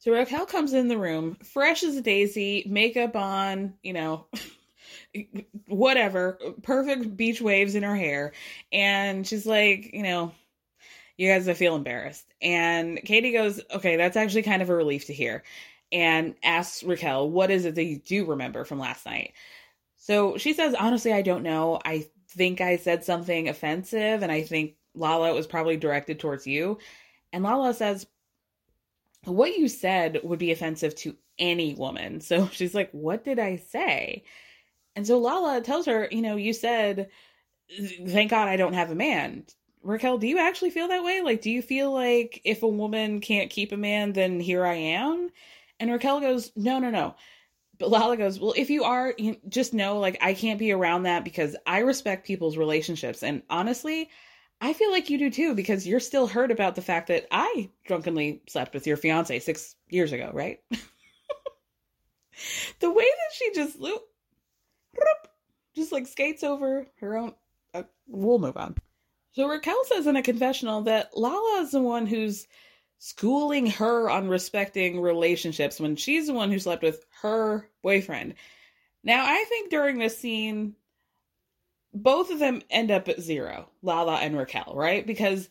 [0.00, 4.26] So Raquel comes in the room, fresh as a daisy, makeup on, you know,
[5.66, 8.32] whatever, perfect beach waves in her hair.
[8.72, 10.32] And she's like, you know,
[11.18, 12.32] you guys, I feel embarrassed.
[12.40, 15.42] And Katie goes, okay, that's actually kind of a relief to hear.
[15.90, 19.32] And asks Raquel, what is it that you do remember from last night?
[19.96, 21.80] So she says, honestly, I don't know.
[21.84, 26.78] I think I said something offensive, and I think Lala was probably directed towards you.
[27.32, 28.06] And Lala says,
[29.24, 32.20] what you said would be offensive to any woman.
[32.28, 34.24] So she's like, what did I say?
[34.94, 37.10] And so Lala tells her, you know, you said,
[38.06, 39.44] thank God I don't have a man.
[39.82, 41.20] Raquel, do you actually feel that way?
[41.22, 44.74] Like, do you feel like if a woman can't keep a man, then here I
[44.74, 45.30] am?
[45.80, 47.14] And Raquel goes, no, no, no.
[47.78, 51.04] But Lala goes, well, if you are, you just know, like, I can't be around
[51.04, 53.22] that because I respect people's relationships.
[53.22, 54.10] And honestly,
[54.60, 57.70] I feel like you do too because you're still hurt about the fact that I
[57.86, 60.60] drunkenly slept with your fiance six years ago, right?
[62.80, 64.02] the way that she just loop
[65.78, 67.32] just like skates over her own.
[67.72, 68.76] Uh, we'll move on.
[69.32, 72.46] So Raquel says in a confessional that Lala is the one who's
[72.98, 78.34] schooling her on respecting relationships when she's the one who slept with her boyfriend.
[79.04, 80.74] Now, I think during this scene,
[81.94, 85.06] both of them end up at zero, Lala and Raquel, right?
[85.06, 85.48] Because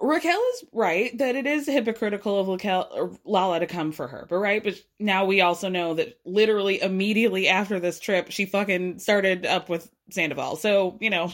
[0.00, 4.36] Raquel is right that it is hypocritical of Raquel, Lala to come for her, but
[4.36, 4.62] right.
[4.62, 9.68] But now we also know that literally immediately after this trip, she fucking started up
[9.68, 10.56] with Sandoval.
[10.56, 11.32] So you know,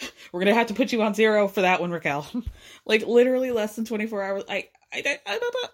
[0.32, 2.26] we're gonna have to put you on zero for that one, Raquel.
[2.86, 4.44] like literally less than twenty four hours.
[4.48, 5.68] I, I, I, I don't know.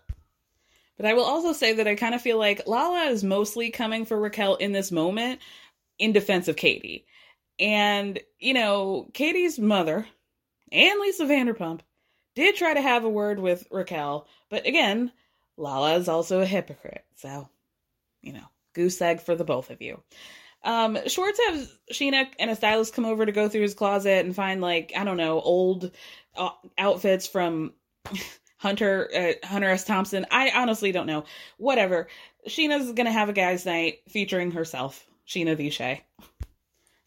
[0.97, 4.05] But I will also say that I kind of feel like Lala is mostly coming
[4.05, 5.41] for Raquel in this moment
[5.99, 7.07] in defense of Katie.
[7.59, 10.07] And, you know, Katie's mother
[10.71, 11.81] and Lisa Vanderpump
[12.35, 15.13] did try to have a word with Raquel, but again,
[15.57, 17.05] Lala is also a hypocrite.
[17.17, 17.49] So,
[18.23, 20.03] you know, goose egg for the both of you.
[20.65, 24.35] Um, Schwartz has Scheana and a stylist come over to go through his closet and
[24.35, 25.91] find like I don't know old
[26.37, 27.73] uh, outfits from
[28.59, 29.85] Hunter uh, Hunter S.
[29.85, 30.27] Thompson.
[30.31, 31.25] I honestly don't know.
[31.59, 32.09] Whatever.
[32.49, 36.03] Scheana's gonna have a guys' night featuring herself, Scheana Viche.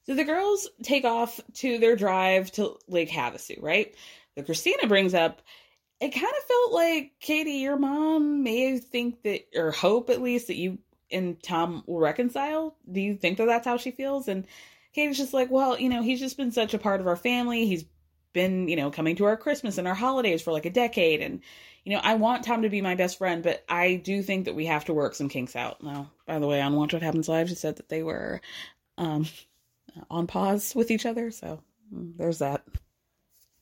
[0.04, 3.96] So the girls take off to their drive to Lake Havasu, right?
[4.36, 5.42] that Kristina brings up,
[6.00, 10.48] it kind of felt like Katie, your mom may think that, or hope at least,
[10.48, 10.78] that you
[11.12, 12.76] and Tom will reconcile.
[12.92, 14.28] Do you think that that's how she feels?
[14.28, 14.46] And
[14.94, 17.66] Katie's just like, well, you know, he's just been such a part of our family.
[17.66, 17.86] He's
[18.34, 21.22] been, you know, coming to our Christmas and our holidays for like a decade.
[21.22, 21.42] And,
[21.84, 24.56] you know, I want Tom to be my best friend, but I do think that
[24.56, 25.84] we have to work some kinks out.
[25.84, 28.42] Now, by the way, on Watch What Happens Live, she said that they were
[28.98, 29.26] um,
[30.10, 31.32] on pause with each other.
[31.32, 31.62] So
[31.94, 32.64] mm, there's that.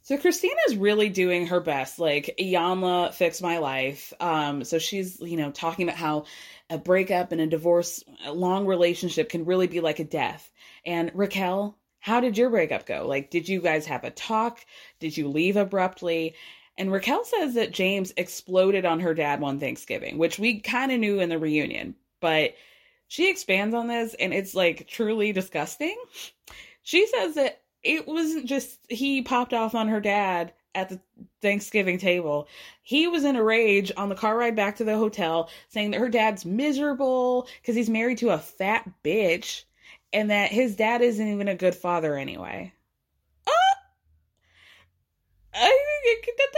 [0.03, 1.97] So Kristina's really doing her best.
[1.97, 4.11] Like Iyanla fixed my life.
[4.19, 6.25] Um, so she's, you know, talking about how
[6.73, 10.51] a breakup and a divorce, a long relationship can really be like a death.
[10.85, 13.05] And Raquel, how did your breakup go?
[13.07, 14.65] Like, did you guys have a talk?
[14.99, 16.33] Did you leave abruptly?
[16.77, 20.99] And Raquel says that James exploded on her dad one Thanksgiving, which we kind of
[20.99, 22.55] knew in the reunion, but
[23.07, 25.95] she expands on this and it's like truly disgusting.
[26.81, 30.99] She says that it wasn't just he popped off on her dad at the
[31.41, 32.47] Thanksgiving table.
[32.81, 35.99] He was in a rage on the car ride back to the hotel saying that
[35.99, 39.63] her dad's miserable because he's married to a fat bitch
[40.11, 42.73] and that his dad isn't even a good father anyway.
[45.53, 45.69] Uh,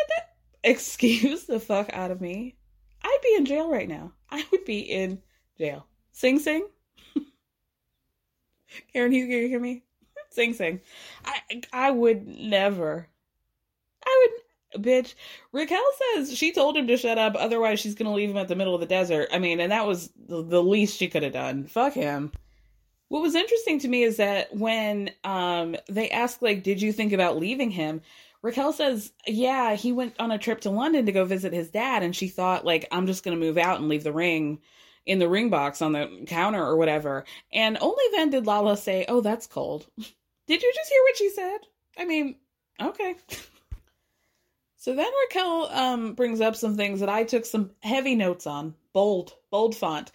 [0.64, 2.56] excuse the fuck out of me.
[3.04, 4.14] I'd be in jail right now.
[4.30, 5.22] I would be in
[5.58, 5.86] jail.
[6.12, 6.68] Sing Sing?
[8.94, 9.84] Karen, you hear me?
[10.30, 10.82] Sing Sing.
[11.24, 13.08] I I would never.
[14.06, 14.28] I
[14.74, 15.16] would bitch.
[15.52, 15.84] Raquel
[16.14, 18.76] says she told him to shut up, otherwise she's gonna leave him at the middle
[18.76, 19.30] of the desert.
[19.32, 21.66] I mean, and that was the, least she could have done.
[21.66, 22.32] Fuck him.
[23.08, 27.14] What was interesting to me is that when um they asked like, did you think
[27.14, 28.02] about leaving him?
[28.42, 32.04] Raquel says, yeah, he went on a trip to London to go visit his dad,
[32.04, 34.60] and she thought, like, I'm just going to move out and leave the ring
[35.08, 37.26] in the ring box on the counter or whatever.
[37.52, 39.88] And only then did Lala say, oh, that's cold.
[40.48, 41.58] Did you just hear what she said?
[41.98, 42.36] I mean,
[42.80, 43.16] okay.
[44.86, 48.76] So then Raquel um, brings up some things that I took some heavy notes on.
[48.94, 50.12] Bold, bold font.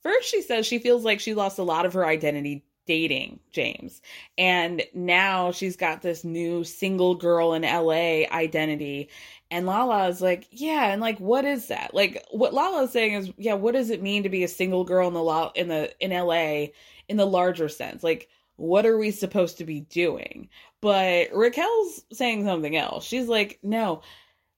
[0.00, 4.00] First, she says she feels like she lost a lot of her identity dating James.
[4.38, 9.08] And now she's got this new single girl in LA identity.
[9.50, 11.92] And Lala is like, yeah, and like what is that?
[11.92, 14.84] Like what Lala is saying is, yeah, what does it mean to be a single
[14.84, 16.70] girl in the in the in LA
[17.08, 18.04] in the larger sense?
[18.04, 20.48] Like what are we supposed to be doing?
[20.80, 23.04] But Raquel's saying something else.
[23.04, 24.02] She's like, no,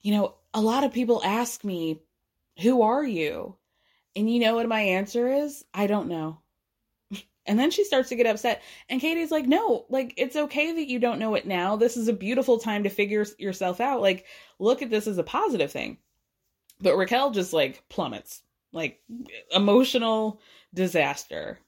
[0.02, 2.00] you know, a lot of people ask me,
[2.60, 3.56] who are you?
[4.16, 5.64] And you know what my answer is?
[5.74, 6.40] I don't know.
[7.46, 8.60] And then she starts to get upset.
[8.90, 11.76] And Katie's like, no, like, it's okay that you don't know it now.
[11.76, 14.02] This is a beautiful time to figure yourself out.
[14.02, 14.26] Like,
[14.58, 15.96] look at this as a positive thing.
[16.78, 19.00] But Raquel just like plummets, like,
[19.50, 20.42] emotional
[20.74, 21.58] disaster.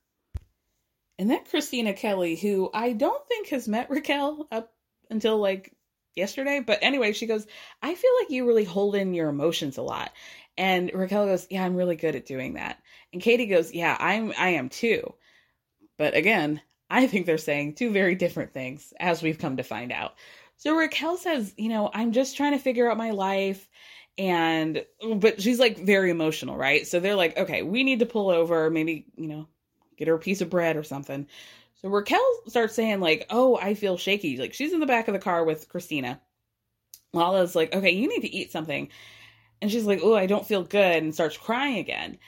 [1.20, 4.72] And then Kristina Kelly, who I don't think has met Raquel up
[5.10, 5.70] until like
[6.16, 6.60] yesterday.
[6.60, 7.46] But anyway, she goes,
[7.82, 10.12] I feel like you really hold in your emotions a lot.
[10.56, 12.78] And Raquel goes, Yeah, I'm really good at doing that.
[13.12, 15.12] And Katie goes, Yeah, I'm I am too.
[15.98, 19.92] But again, I think they're saying two very different things, as we've come to find
[19.92, 20.14] out.
[20.56, 23.68] So Raquel says, you know, I'm just trying to figure out my life.
[24.16, 26.86] And, but she's like very emotional, right?
[26.86, 29.48] So they're like, okay, we need to pull over, maybe, you know,
[30.00, 31.28] get her a piece of bread or something.
[31.76, 34.36] So Raquel starts saying, like, oh, I feel shaky.
[34.36, 36.18] Like she's in the back of the car with Kristina.
[37.12, 38.88] Lala's like, okay, you need to eat something.
[39.62, 42.18] And she's like, oh, I don't feel good, and starts crying again.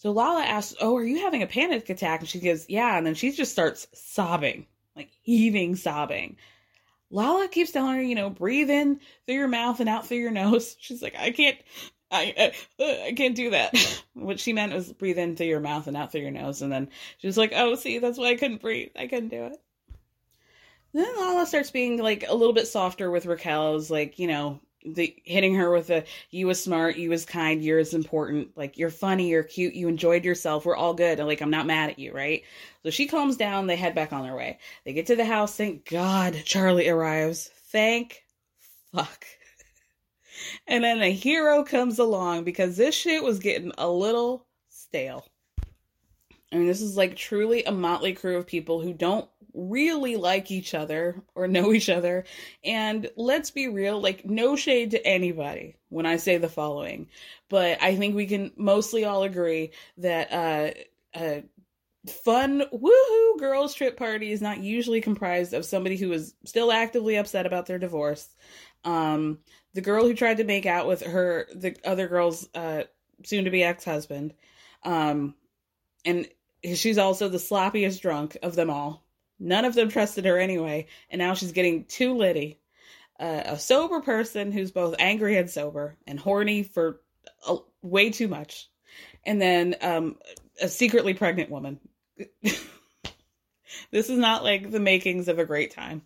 [0.00, 2.20] So Lala asks, Oh, are you having a panic attack?
[2.20, 2.96] And she goes, Yeah.
[2.96, 4.66] And then she just starts sobbing,
[4.96, 6.36] like heaving, sobbing.
[7.10, 10.30] Lala keeps telling her, you know, breathe in through your mouth and out through your
[10.30, 10.74] nose.
[10.80, 11.58] She's like, I can't,
[12.10, 14.02] I, uh, I can't do that.
[14.14, 16.62] what she meant was breathe in through your mouth and out through your nose.
[16.62, 16.88] And then
[17.18, 18.90] she was like, Oh, see, that's why I couldn't breathe.
[18.96, 19.56] I couldn't do it.
[20.92, 25.14] Then Lala starts being like a little bit softer with Raquel's, like, you know, the
[25.24, 28.90] hitting her with a you was smart, you was kind, you're as important, like you're
[28.90, 31.98] funny, you're cute, you enjoyed yourself, we're all good, and like I'm not mad at
[31.98, 32.42] you, right?
[32.82, 34.58] So she calms down, they head back on their way.
[34.84, 37.50] They get to the house, thank God Charli arrives.
[37.66, 38.24] Thank
[38.92, 39.24] fuck.
[40.66, 45.26] And then a hero comes along because this shit was getting a little stale.
[46.52, 50.50] I mean, this is like truly a motley crew of people who don't really like
[50.50, 52.24] each other or know each other.
[52.64, 57.08] And let's be real, like, no shade to anybody when I say the following,
[57.48, 60.70] but I think we can mostly all agree that uh,
[61.16, 61.44] a
[62.06, 67.16] fun woohoo girls trip party is not usually comprised of somebody who is still actively
[67.16, 68.28] upset about their divorce.
[68.84, 69.40] Um,
[69.74, 72.84] the girl who tried to make out with her, the other girl's uh,
[73.24, 74.34] soon to be ex husband.
[74.82, 75.34] Um,
[76.04, 76.28] and
[76.62, 79.04] she's also the sloppiest drunk of them all.
[79.38, 82.58] None of them trusted her anyway, and now she's getting too litty.
[83.18, 87.00] Uh, a sober person who's both angry and sober and horny for
[87.46, 88.68] uh, way too much.
[89.24, 90.16] And then um,
[90.60, 91.80] a secretly pregnant woman.
[92.42, 92.60] this
[93.92, 96.02] is not like the makings of a great time.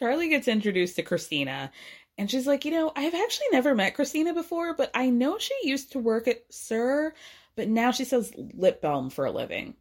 [0.00, 1.70] Charli gets introduced to Kristina,
[2.18, 5.54] and she's like, You know, I've actually never met Kristina before, but I know she
[5.62, 7.14] used to work at SUR,
[7.54, 9.74] but now she sells lip balm for a living,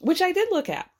[0.00, 0.90] which I did look at.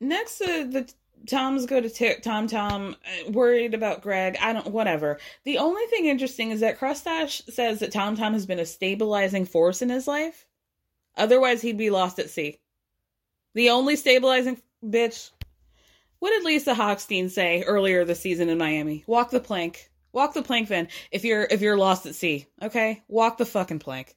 [0.00, 0.92] Next, uh, the
[1.26, 4.36] Toms go to t- Tom Tom, uh, worried about Greg.
[4.40, 5.18] I don't, whatever.
[5.44, 9.44] The only thing interesting is that Crustache says that Tom Tom has been a stabilizing
[9.44, 10.46] force in his life.
[11.16, 12.60] Otherwise, he'd be lost at sea.
[13.54, 15.30] The only stabilizing bitch.
[16.20, 19.04] What did Lisa Hochstein say earlier this season in Miami?
[19.06, 19.90] Walk the plank.
[20.12, 23.78] Walk the plank, Then, If you're if you're lost at sea, okay, walk the fucking
[23.78, 24.16] plank.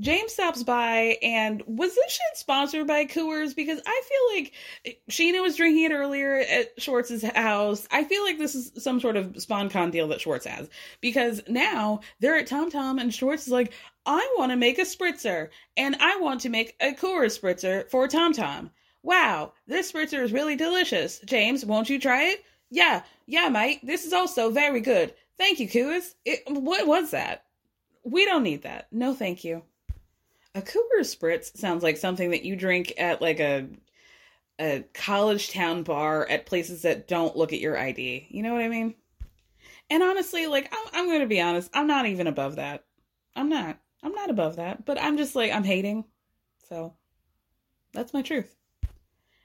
[0.00, 3.54] James stops by and was this shit sponsored by Coors?
[3.56, 7.88] Because I feel like Scheana was drinking it earlier at Schwartz's house.
[7.90, 10.68] I feel like this is some sort of SponCon deal that Schwartz has.
[11.00, 13.72] Because now they're at Tom Tom and Schwartz is like,
[14.06, 18.06] I want to make a spritzer and I want to make a Coors spritzer for
[18.06, 18.70] Tom Tom.
[19.02, 21.20] Wow, this spritzer is really delicious.
[21.20, 22.44] James, won't you try it?
[22.70, 23.80] Yeah, yeah, mate.
[23.82, 25.14] This is also very good.
[25.38, 26.14] Thank you, Coors.
[26.48, 27.44] What was that?
[28.02, 28.88] We don't need that.
[28.90, 29.62] No, thank you.
[30.54, 33.68] A Coors Spritz sounds like something that you drink at like a
[34.60, 38.26] a college town bar at places that don't look at your ID.
[38.28, 38.94] You know what I mean?
[39.88, 42.84] And honestly, like I'm, I'm going to be honest, I'm not even above that.
[43.36, 43.78] I'm not.
[44.02, 46.04] I'm not above that, but I'm just like I'm hating.
[46.68, 46.94] So
[47.92, 48.54] that's my truth.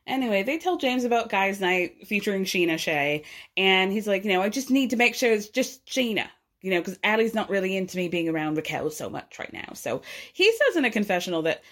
[0.05, 3.23] Anyway, they tell James about Guys Night featuring Scheana Shay,
[3.55, 6.27] and he's like, you know, I just need to make sure it's just Scheana,
[6.61, 9.73] you know, because Ally's not really into me being around Raquel so much right now.
[9.73, 10.01] So
[10.33, 11.63] he says in a confessional that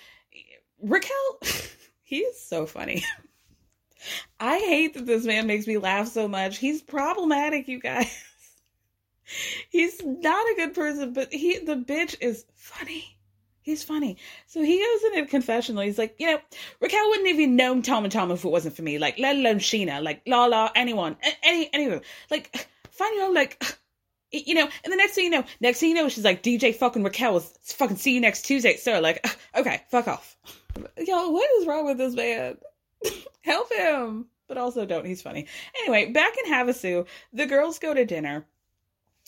[0.81, 1.39] Raquel,
[2.03, 3.03] he is so funny.
[4.39, 6.57] I hate that this man makes me laugh so much.
[6.57, 8.23] He's problematic, you guys.
[9.69, 13.17] He's not a good person, but he the bitch is funny.
[13.63, 14.17] He's funny.
[14.47, 15.83] So he goes in a confessional.
[15.83, 16.39] He's like, you know,
[16.79, 18.97] Raquel wouldn't even known Tom and Tom if it wasn't for me.
[18.97, 22.01] Like, let alone Scheana, like La La, anyone, any, anyone.
[22.31, 23.63] Like, find your own, like,
[24.31, 24.67] you know.
[24.83, 27.33] And the next thing you know, next thing you know, she's like, DJ fucking Raquel
[27.33, 28.77] was fucking see you next Tuesday.
[28.77, 30.35] So like, okay, fuck off.
[30.97, 32.57] Yo, what is wrong with this man?
[33.41, 34.25] Help him.
[34.47, 35.05] But also don't.
[35.05, 35.47] He's funny.
[35.79, 38.45] Anyway, back in Havasu, the girls go to dinner.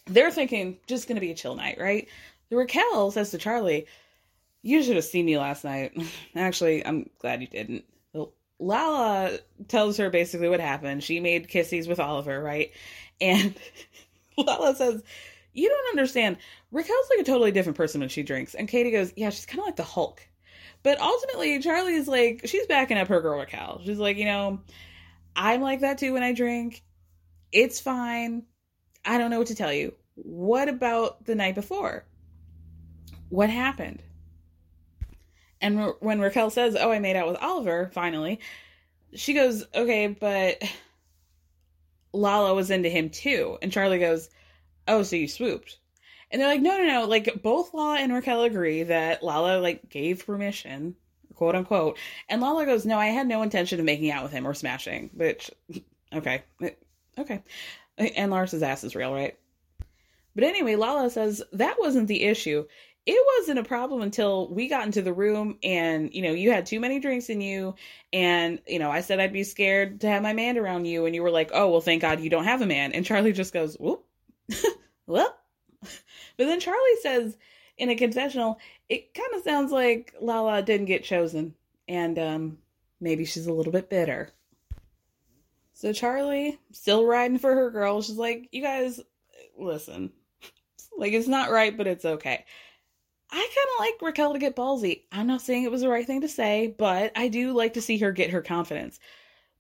[0.06, 2.10] They're thinking just gonna be a chill night, right?
[2.50, 3.88] Raquel says to Charli,
[4.64, 5.92] You should have seen me last night.
[6.36, 7.86] Actually, I'm glad you didn't.
[8.60, 11.04] Lala tells her basically what happened.
[11.04, 12.72] She made kissies with Oliver, right?
[13.20, 13.54] And
[14.38, 15.04] Lala says,
[15.52, 16.38] You don't understand.
[16.72, 18.56] Raquel's like a totally different person when she drinks.
[18.56, 20.26] And Katie goes, Yeah, she's kind of like the Hulk.
[20.82, 23.82] But ultimately, Charli's like, she's backing up her girl Raquel.
[23.84, 24.62] She's like, You know,
[25.36, 26.84] I'm like that too when I drink.
[27.52, 28.44] It's fine.
[29.04, 29.94] I don't know what to tell you.
[30.16, 32.06] What about the night before?
[33.30, 34.02] What happened?
[35.64, 38.42] And when Raquel says, Oh, I made out with Oliver, finally,
[39.16, 40.62] she goes, Okay, but
[42.12, 43.58] Lala was into him too.
[43.62, 44.30] And Charli goes,
[44.90, 45.80] Oh, so you swooped.
[46.30, 47.06] And they're like, No, no, no.
[47.06, 50.98] Like, both Lala and Raquel agree that Lala, like, gave permission,
[51.34, 51.98] quote unquote.
[52.28, 55.12] And Lala goes, No, I had no intention of making out with him or smashing.
[55.14, 55.50] Which,
[56.14, 56.44] okay.
[57.18, 57.42] Okay.
[57.98, 59.38] And Lars's ass is real, right?
[60.36, 62.66] But anyway, Lala says that wasn't the issue
[63.06, 66.66] it wasn't a problem until we got into the room and you know you had
[66.66, 67.76] too many drinks in you.
[68.14, 71.06] And you know i said i'd be scared to have my man around you.
[71.06, 72.94] And you were like oh well thank god you don't have a man.
[72.94, 74.06] And charli just goes whoop
[75.08, 75.36] well.
[76.36, 77.38] But then charli says
[77.78, 81.56] in a confessional it kind of sounds like lala didn't get chosen.
[81.88, 82.58] And um
[83.02, 84.30] maybe she's a little bit bitter.
[85.74, 89.02] So charli still riding for her girl she's like you guys
[89.60, 90.14] listen.
[90.98, 92.46] Like it's not right but it's okay
[93.36, 95.02] I kind of like Raquel to get ballsy.
[95.12, 97.82] I'm not saying it was the right thing to say, but I do like to
[97.82, 99.00] see her get her confidence.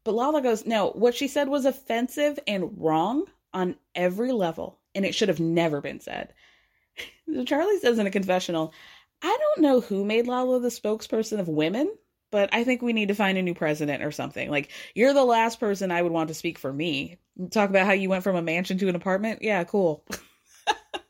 [0.04, 5.06] But Lala goes, no, what she said was offensive and wrong on every level, and
[5.06, 6.36] it should have never been said.
[7.30, 8.76] Charli says in a confessional,
[9.24, 11.92] I don't know who made Lala the spokesperson of women,
[12.30, 14.52] but I think we need to find a new president or something.
[14.52, 17.18] Like, you're the last person I would want to speak for me.
[17.50, 19.42] Talk about how you went from a mansion to an apartment?
[19.42, 20.06] Yeah, cool.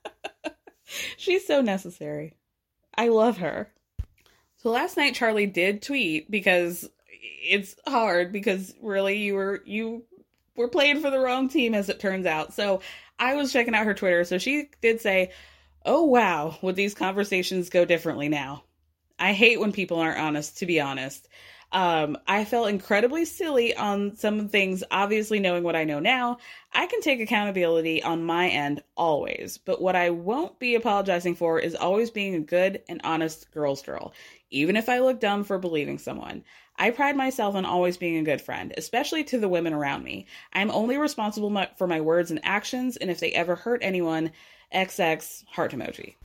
[1.18, 2.36] She's so necessary.
[2.96, 3.72] I love her.
[4.58, 10.04] So last night Charli did tweet because it's hard because really you were you
[10.56, 12.54] were playing for the wrong team as it turns out.
[12.54, 12.82] So
[13.20, 14.24] I was checking out her Twitter.
[14.24, 15.32] So she did say,
[15.86, 18.64] "Oh wow, would these conversations go differently now?"
[19.20, 21.28] I hate when people aren't honest, to be honest.
[21.74, 26.38] Um, I felt incredibly silly on some things, obviously knowing what I know now.
[26.72, 31.60] I can take accountability on my end always, but what I won't be apologizing for
[31.60, 34.14] is always being a good and honest girl's girl,
[34.52, 36.44] even if I look dumb for believing someone.
[36.78, 40.28] I pride myself on always being a good friend, especially to the women around me.
[40.54, 44.32] I'm only responsible for my words and actions, and if they ever hurt anyone,
[44.72, 46.16] XX heart emoji.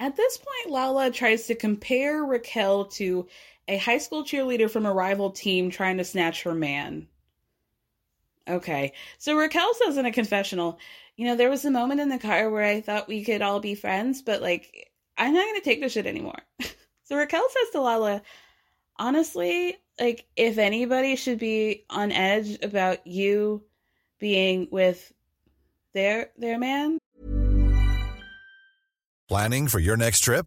[0.00, 3.28] At this point, Lala tries to compare Raquel to
[3.68, 7.06] a high school cheerleader from a rival team trying to snatch her man.
[8.48, 8.92] Okay.
[9.18, 10.78] So Raquel says in a confessional,
[11.16, 13.60] you know, there was a moment in the car where I thought we could all
[13.60, 16.40] be friends, but like, I'm not going to take this shit anymore.
[17.04, 18.22] so Raquel says to Lala,
[18.98, 23.62] honestly, like, if anybody should be on edge about you
[24.18, 25.12] being with
[25.92, 26.98] their their man.
[29.28, 30.46] Planning for your next trip?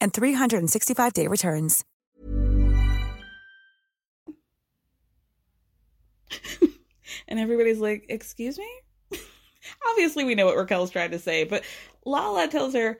[0.00, 1.84] and 365-day returns.
[7.28, 8.68] and everybody's like, Excuse me?
[9.90, 11.64] Obviously, we know what Raquel's trying to say, but
[12.04, 12.98] Lala tells her,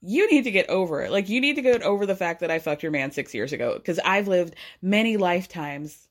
[0.00, 1.10] You need to get over it.
[1.10, 3.52] Like, you need to get over the fact that I fucked your man six years
[3.52, 6.08] ago because I've lived many lifetimes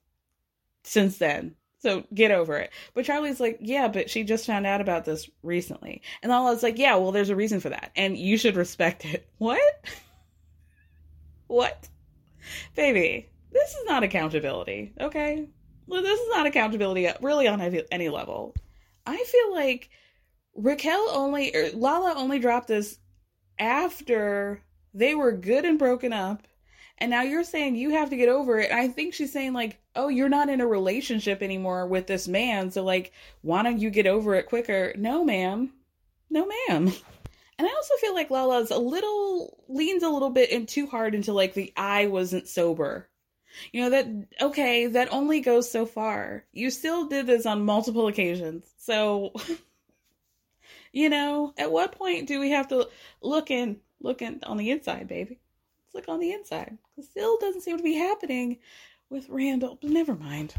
[0.84, 1.56] since then.
[1.84, 2.72] So get over it.
[2.94, 6.02] But Charli's like, yeah, but she just found out about this recently.
[6.22, 7.92] And Lala's like, yeah, well, there's a reason for that.
[7.98, 9.28] And you should respect it.
[9.38, 9.62] What?
[11.54, 11.88] What?
[12.76, 15.48] Baby, this is not accountability, okay?
[15.88, 18.56] This is not accountability uh, really on any, level.
[19.06, 19.90] I feel like
[20.56, 22.98] Raquel only, or Lala only dropped this
[23.60, 24.64] after
[24.96, 26.48] they were good and broken up.
[26.98, 28.72] And now you're saying you have to get over it.
[28.72, 32.72] I think she's saying, like, oh, you're not in a relationship anymore with this man.
[32.72, 34.94] So, like, why don't you get over it quicker?
[34.98, 35.72] No, ma'am.
[36.30, 36.94] No, ma'am.
[37.58, 41.14] And I also feel like Lala's a little, leans a little bit in too hard
[41.14, 43.10] into, like, the I wasn't sober.
[43.72, 44.08] You know, that,
[44.42, 46.46] okay, that only goes so far.
[46.52, 48.66] You still did this on multiple occasions.
[48.78, 49.34] So,
[50.92, 52.90] you know, at what point do we have to
[53.22, 55.40] look in, look in on the inside, baby?
[55.94, 56.78] Let's look on the inside.
[56.98, 58.58] It still doesn't seem to be happening
[59.10, 60.56] with Randall, but never mind.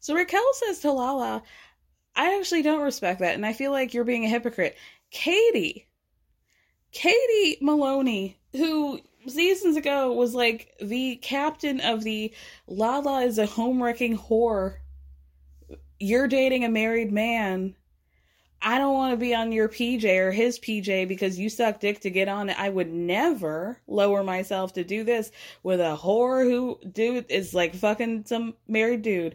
[0.00, 1.44] So Raquel says to Lala,
[2.16, 4.76] I actually don't respect that, and I feel like you're being a hypocrite.
[5.10, 5.86] Katie,
[6.92, 12.32] Katie Maloney, who seasons ago was like the captain of the
[12.66, 14.76] Lala is a home wrecking whore.
[15.98, 17.76] You're dating a married man.
[18.60, 22.00] I don't want to be on your PJ or his PJ because you suck dick
[22.00, 22.60] to get on it.
[22.60, 25.32] I would never lower myself to do this
[25.62, 29.34] with a whore who dude is like fucking some married dude.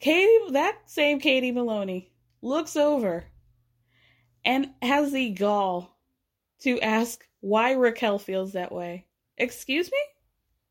[0.00, 2.10] Katie, that same Katie Maloney
[2.40, 3.24] looks over
[4.44, 5.97] and has the gall
[6.60, 9.06] to ask why Raquel feels that way.
[9.36, 9.90] Excuse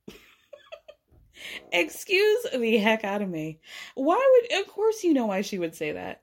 [0.07, 0.15] me?
[1.71, 3.59] Excuse the heck out of me.
[3.95, 6.21] Why would, of course, you know why she would say that.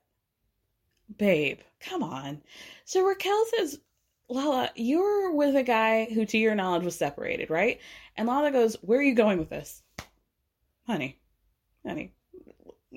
[1.16, 2.42] Babe, come on.
[2.84, 3.80] So Raquel says,
[4.28, 7.80] Lala, you're with a guy who, to your knowledge, was separated, right?
[8.16, 9.82] And Lala goes, Where are you going with this?
[10.86, 11.18] Honey,
[11.86, 12.12] honey.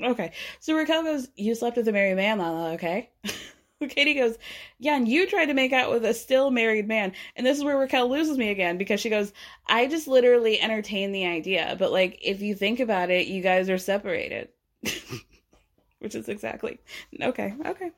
[0.01, 0.33] Okay.
[0.59, 3.11] So Raquel goes, You slept with a married man, Lala, okay?
[3.89, 4.37] Katie goes,
[4.79, 7.13] Yeah, and you tried to make out with a still married man.
[7.35, 9.33] And this is where Raquel loses me again because she goes,
[9.67, 11.75] I just literally entertain the idea.
[11.77, 14.49] But, like, if you think about it, you guys are separated.
[15.99, 16.79] Which is exactly.
[17.21, 17.91] Okay, okay.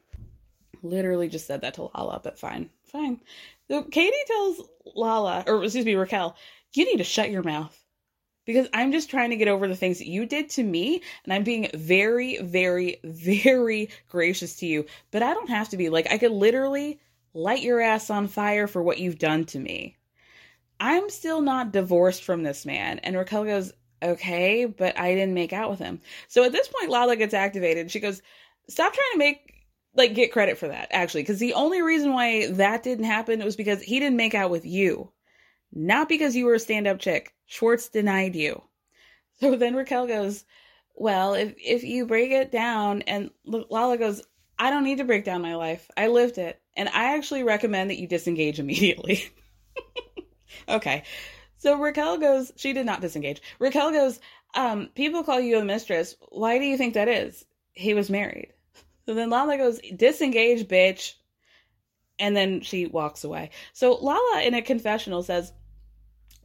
[0.82, 3.20] Literally just said that to Lala, but fine, fine.
[3.70, 4.62] So Katie tells
[4.96, 6.38] Lala, or excuse me, Raquel,
[6.74, 7.78] you need to shut your mouth
[8.50, 11.32] because I'm just trying to get over the things that you did to me, and
[11.32, 14.88] I'm being very, very, very gracious to you.
[15.12, 15.90] But I don't have to be.
[15.90, 17.00] Like, I could literally
[17.36, 19.98] light your ass on fire for what you've done to me.
[20.80, 22.98] I'm still not divorced from this man.
[23.04, 23.72] And Raquel goes,
[24.02, 26.02] okay, but I didn't make out with him.
[26.28, 27.92] So at this point, Lala gets activated.
[27.92, 28.20] She goes,
[28.68, 29.54] stop trying to make
[29.94, 33.56] like get credit for that actually because the only reason why that didn't happen was
[33.56, 35.12] because he didn't make out with you
[35.72, 37.34] not because you were a stand-up chick.
[37.46, 38.64] Schwartz denied you.
[39.40, 40.46] So then raquel goes
[40.96, 44.22] well if if you break it down and lala goes
[44.58, 45.90] i don't need to break down my life.
[45.96, 46.62] I lived it.
[46.76, 49.30] And i actually recommend that you disengage immediately.
[50.68, 51.04] Okay.
[51.58, 53.42] So raquel goes she did not disengage.
[53.60, 54.20] Raquel goes
[54.56, 56.16] um people call you a mistress.
[56.30, 57.46] Why do you think that is?
[57.74, 58.54] He was married.
[59.06, 61.16] So then Lala goes, disengage, bitch.
[62.20, 63.50] And then she walks away.
[63.74, 65.52] So Lala, in a confessional, says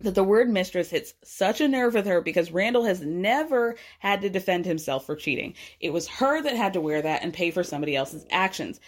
[0.01, 4.21] that the word mistress hits such a nerve with her because Randall has never had
[4.23, 5.55] to defend himself for cheating.
[5.81, 8.81] It was her that had to wear that and pay for somebody else's actions.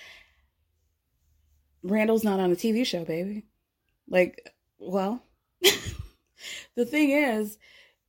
[1.82, 3.46] Randall's not on a TV show, baby.
[4.09, 5.22] Like, well,
[6.74, 7.59] the thing is,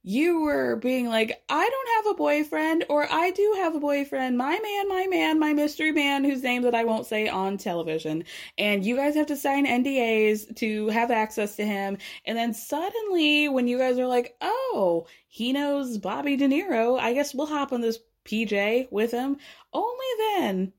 [0.08, 4.38] you were being like, I don't have a boyfriend, or I do have a boyfriend,
[4.38, 8.24] my man, my man, my mystery man, whose name that I won't say on television.
[8.58, 11.98] And you guys have to sign NDAs to have access to him.
[12.24, 17.12] And then suddenly, when you guys are like, oh, he knows Bobby De Niro, I
[17.12, 19.36] guess we'll hop on this PJ with him.
[19.74, 20.06] Only
[20.38, 20.72] then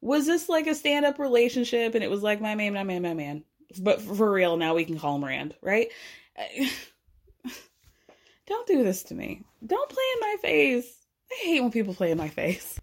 [0.00, 3.02] was this like a stand up relationship, and it was like, my man, my man,
[3.02, 3.44] my man.
[3.80, 5.90] But for real, now we can call him Rand, right?
[8.48, 9.44] Don't do this to me.
[9.64, 11.06] Don't play in my face.
[11.30, 12.80] I hate when people play in my face.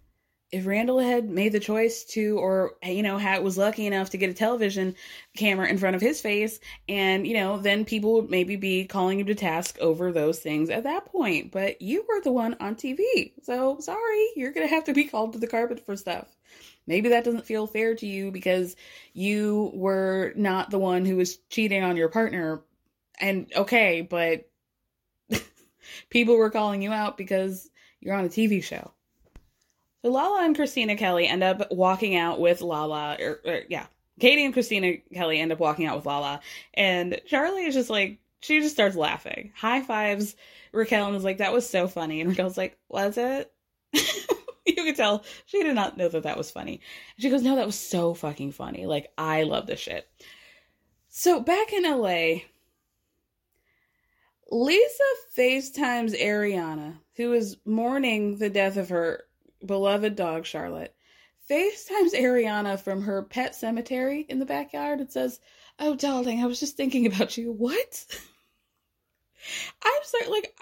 [0.52, 4.18] if Randall had made the choice to, or, you know, had, was lucky enough to
[4.18, 4.96] get a television
[5.36, 9.20] camera in front of his face, and, you know, then people would maybe be calling
[9.20, 11.52] him to task over those things at that point.
[11.52, 13.34] But you were the one on TV.
[13.44, 16.28] So sorry, you're to have to be called to the carpet for stuff.
[16.88, 18.76] Maybe that doesn't feel fair to you because
[19.14, 22.62] you were not the one who was cheating on your partner.
[23.20, 24.48] And okay, but
[26.10, 28.92] people were calling you out because you're on a TV show.
[30.02, 33.88] So Lala and Kristina Kelly end up walking out with Lala, or, or, yeah,
[34.20, 36.42] Katie and Kristina Kelly end up walking out with Lala,
[36.74, 40.36] and Charli is just like she just starts laughing, high fives
[40.72, 43.52] Raquel, and is like, "That was so funny," and Raquel's like, "Was it?"
[43.94, 46.82] you could tell she did not know that that was funny.
[47.18, 48.86] She goes, "No, that was so fucking funny.
[48.86, 50.08] Like I love this shit."
[51.10, 52.42] So back in LA,
[54.56, 55.04] Lisa
[55.38, 59.26] FaceTimes Ariana, who is mourning the death of her
[59.66, 60.96] beloved dog Charlotte,
[61.50, 65.42] FaceTimes Ariana from her pet cemetery in the backyard and says,
[65.78, 67.52] Oh, darling, I was just thinking about you.
[67.52, 68.06] What?
[69.84, 70.58] I'm sorry, like,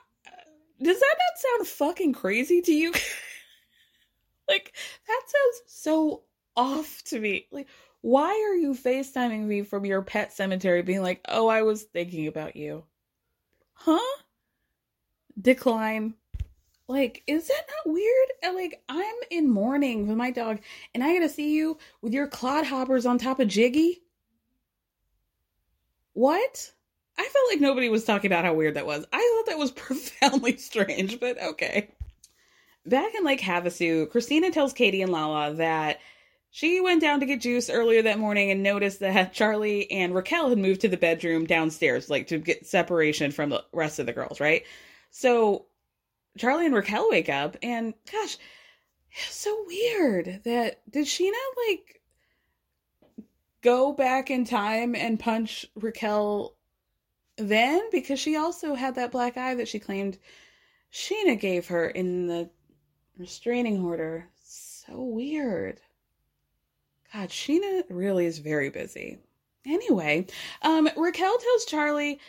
[0.82, 2.94] does that not sound fucking crazy to you?
[4.50, 4.74] like,
[5.08, 6.24] that sounds so
[6.58, 7.46] off to me.
[7.52, 7.68] Like,
[8.02, 12.26] why are you FaceTiming me from your pet cemetery being like, oh, I was thinking
[12.26, 12.86] about you?
[13.74, 14.22] Huh?
[15.40, 16.16] Decline.
[16.88, 18.56] Like, is that not weird?
[18.56, 20.60] Like, I'm in mourning with my dog,
[20.94, 24.02] and I gotta see you with your clodhoppers on top of Giggy?
[26.14, 26.72] What?
[27.18, 29.06] I felt like nobody was talking about how weird that was.
[29.14, 31.90] I thought that was profoundly strange, but okay.
[32.86, 36.00] Back in Lake Havasu, Kristina tells Katie and Lala that
[36.56, 40.50] she went down to get juice earlier that morning and noticed that Charli and Raquel
[40.50, 44.14] had moved to the bedroom downstairs, like to get separation from the rest of the
[44.14, 44.64] girls, right?
[45.10, 45.66] So
[46.38, 48.38] Charli and Raquel wake up, and gosh,
[49.10, 51.32] it's so weird that did Scheana
[51.68, 52.02] like
[53.64, 56.54] go back in time and punch Raquel
[57.36, 57.90] then?
[57.92, 60.20] Because she also had that black eye that she claimed
[60.92, 62.52] Scheana gave her in the
[63.18, 64.30] restraining order.
[64.44, 65.82] So weird.
[67.14, 69.20] God, Scheana really is very busy.
[69.66, 70.26] Anyway,
[70.62, 72.20] um, Raquel tells Charli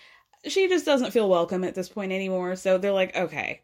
[0.47, 2.56] she just doesn't feel welcome at this point anymore.
[2.56, 3.62] So they're like, okay,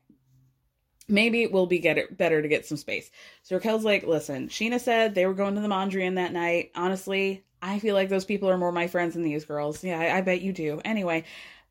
[1.08, 3.10] maybe it will be get it better to get some space.
[3.42, 6.70] So Raquel's like, listen, Scheana said they were going to the Mondrian that night.
[6.74, 9.84] Honestly, I feel like those people are more my friends than these girls.
[9.84, 10.80] Yeah, I, I bet you do.
[10.84, 11.24] Anyway,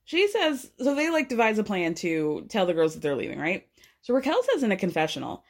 [0.03, 3.39] she says, so they like devise a plan to tell the girls that they're leaving,
[3.39, 3.67] right?
[4.01, 5.43] So Raquel says in a confessional,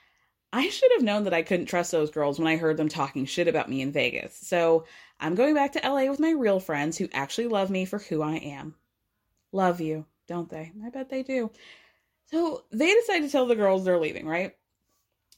[0.51, 3.25] I should have known that I couldn't trust those girls when I heard them talking
[3.25, 4.35] shit about me in Vegas.
[4.35, 4.85] So
[5.19, 8.21] I'm going back to LA with my real friends who actually love me for who
[8.21, 8.75] I am.
[9.51, 10.71] Love you, don't they?
[10.83, 11.51] I bet they do.
[12.31, 14.55] So they decide to tell the girls they're leaving, right?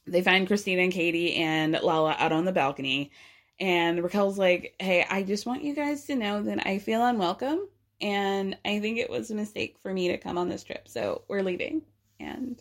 [0.06, 3.12] They find Kristina and Katie and Lala out on the balcony.
[3.60, 7.68] And Raquel's like, hey, I just want you guys to know that I feel unwelcome.
[8.00, 10.88] And I think it was a mistake for me to come on this trip.
[10.88, 11.82] So we're leaving.
[12.18, 12.60] And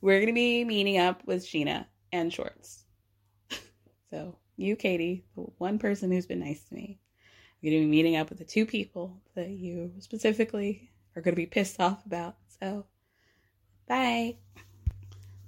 [0.00, 2.84] we're going to be meeting up with Scheana and Schwartz.
[4.10, 6.98] so you, Katie, the one person who's been nice to me,
[7.62, 11.34] I'm going to be meeting up with the two people that you specifically are going
[11.34, 12.36] to be pissed off about.
[12.60, 12.86] So
[13.88, 14.36] bye.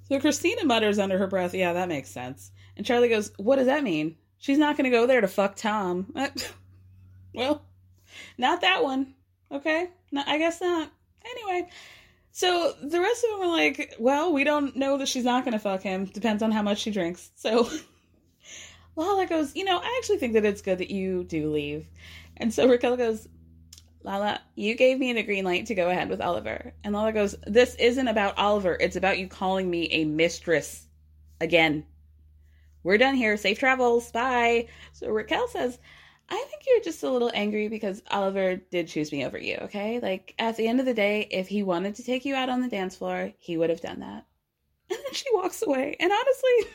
[0.08, 2.50] So Kristina mutters under her breath, yeah, that makes sense.
[2.76, 4.16] And Charli goes, what does that mean?
[4.38, 6.12] She's not going to go there to fuck Tom.
[7.34, 7.62] well,
[8.36, 9.14] not that one.
[9.50, 9.88] Okay.
[10.10, 10.90] No, I guess not.
[11.24, 11.68] Anyway,
[12.32, 15.52] so the rest of them are like, well, we don't know that she's not going
[15.52, 16.06] to fuck him.
[16.06, 17.30] Depends on how much she drinks.
[17.36, 17.68] So
[18.96, 21.86] Lala goes, you know, I actually think that it's good that you do leave.
[22.38, 23.28] And so Raquel goes,
[24.02, 26.72] Lala, you gave me the green light to go ahead with Oliver.
[26.82, 28.76] And Lala goes, this isn't about Oliver.
[28.80, 30.86] It's about you calling me a mistress
[31.40, 31.84] again.
[32.82, 33.36] We're done here.
[33.36, 34.10] Safe travels.
[34.10, 34.68] Bye.
[34.92, 35.78] So Raquel says,
[36.32, 40.00] I think you're just a little angry because Oliver did choose me over you, okay?
[40.00, 42.62] Like, at the end of the day, if he wanted to take you out on
[42.62, 44.24] the dance floor, he would have done that.
[44.90, 45.96] And then she walks away.
[46.00, 46.74] And honestly,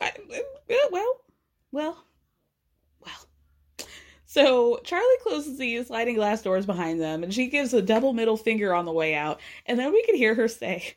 [0.00, 0.12] I,
[0.68, 1.20] well,
[1.70, 2.04] well,
[3.00, 3.26] well.
[4.24, 8.36] So Charli closes these sliding glass doors behind them, and she gives a double middle
[8.36, 9.40] finger on the way out.
[9.66, 10.94] And then we can hear her say,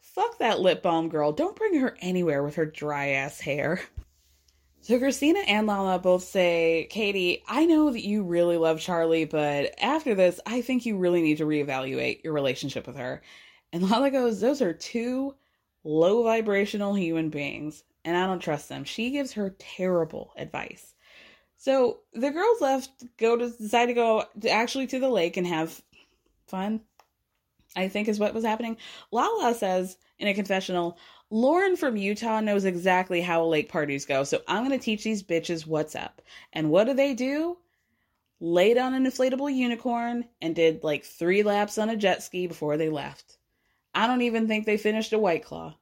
[0.00, 1.32] Fuck that lip balm girl.
[1.32, 3.82] Don't bring her anywhere with her dry ass hair.
[4.84, 9.72] So Kristina and Lala both say, Katie, I know that you really love Charli, but
[9.82, 13.22] after this, I think you really need to reevaluate your relationship with her.
[13.72, 15.36] And Lala goes, Those are two
[15.84, 18.84] low vibrational human beings, and I don't trust them.
[18.84, 20.92] She gives her terrible advice.
[21.56, 25.46] So the girls left, go to decide to go to actually to the lake and
[25.46, 25.80] have
[26.46, 26.82] fun.
[27.74, 28.76] I think is what was happening.
[29.10, 30.98] Lala says in a confessional,
[31.34, 35.24] Lauren from Utah knows exactly how lake parties go, so I'm going to teach these
[35.24, 36.22] bitches what's up.
[36.52, 37.58] And what do they do?
[38.38, 42.76] Laid on an inflatable unicorn and did like three laps on a jet ski before
[42.76, 43.38] they left.
[43.92, 45.74] I don't even think they finished a White Claw.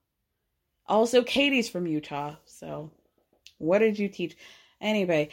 [0.87, 2.91] Also, Katie's from Utah, so
[3.59, 4.35] what did you teach?
[4.81, 5.29] Anyway,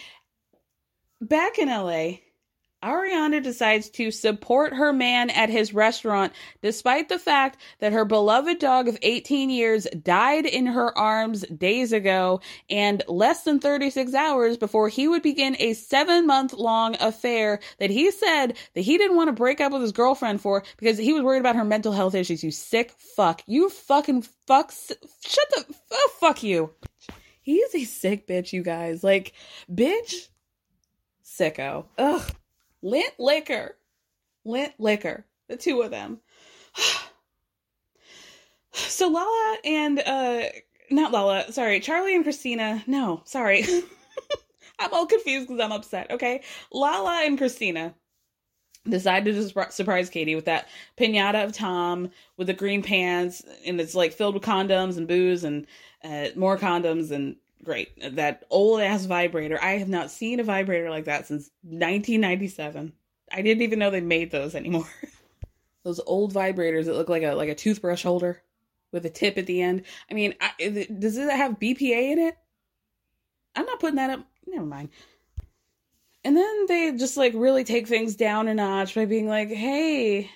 [1.22, 2.16] back in LA,
[2.84, 8.60] Ariana decides to support her man at his restaurant despite the fact that her beloved
[8.60, 14.58] dog of 18 years died in her arms days ago and less than 36 hours
[14.58, 19.18] before he would begin a seven month long affair that he said that he didn't
[19.18, 21.92] want to break up with his girlfriend for because he was worried about her mental
[21.92, 22.44] health issues.
[22.44, 23.42] You sick fuck.
[23.46, 24.92] You fucking fucks.
[25.22, 25.76] Shut the.
[25.92, 26.72] Oh, fuck you.
[27.42, 29.04] He is a sick bitch, you guys.
[29.04, 29.34] Like,
[29.72, 30.28] bitch.
[31.26, 31.86] Sicko.
[31.98, 32.36] Ugh.
[32.82, 33.76] Lint liquor.
[34.46, 35.26] Lint liquor.
[35.48, 36.20] The two of them.
[38.72, 40.44] so Lala and uh
[40.92, 42.86] not Lala, sorry, Charli and Kristina.
[42.88, 43.64] No, sorry.
[44.80, 46.10] I'm all confused because I'm upset.
[46.12, 46.42] Okay.
[46.72, 47.94] Lala and Kristina
[48.88, 53.96] decided to surprise Katie with that pinata of Tom with the green pants, and it's
[53.96, 55.68] like filled with condoms and booze and
[56.04, 58.16] uh, more condoms and great.
[58.16, 59.60] That old ass vibrator.
[59.62, 62.94] I have not seen a vibrator like that since 1997.
[63.32, 64.88] I didn't even know they made those anymore.
[65.84, 68.42] those old vibrators that look like a like a toothbrush holder
[68.92, 69.84] with a tip at the end.
[70.10, 72.38] I mean, I, does it have BPA in it?
[73.56, 74.26] I'm not putting that up.
[74.48, 74.90] Never mind.
[76.24, 80.30] And then they just like really take things down a notch by being like, "Hey,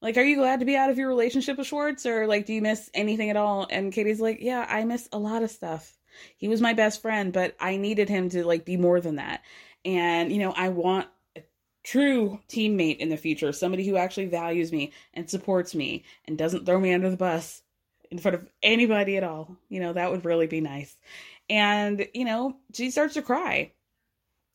[0.00, 2.52] like, are you glad to be out of your relationship with Schwartz, or like, do
[2.52, 5.96] you miss anything at all?" And Katie's like, "Yeah, I miss a lot of stuff."
[6.36, 9.42] He was my best friend, but I needed him to like be more than that.
[9.84, 11.42] And, you know, I want a
[11.84, 16.66] true teammate in the future, somebody who actually values me and supports me and doesn't
[16.66, 17.62] throw me under the bus
[18.10, 19.56] in front of anybody at all.
[19.68, 20.96] You know, that would really be nice.
[21.48, 23.72] And, you know, she starts to cry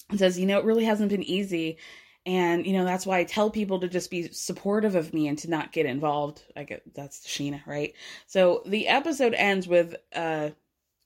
[0.09, 1.77] and says, you know, it really hasn't been easy.
[2.25, 5.37] And, you know, that's why I tell people to just be supportive of me and
[5.39, 6.43] to not get involved.
[6.55, 7.93] I get that's Scheana, right?
[8.25, 10.49] So the episode ends with uh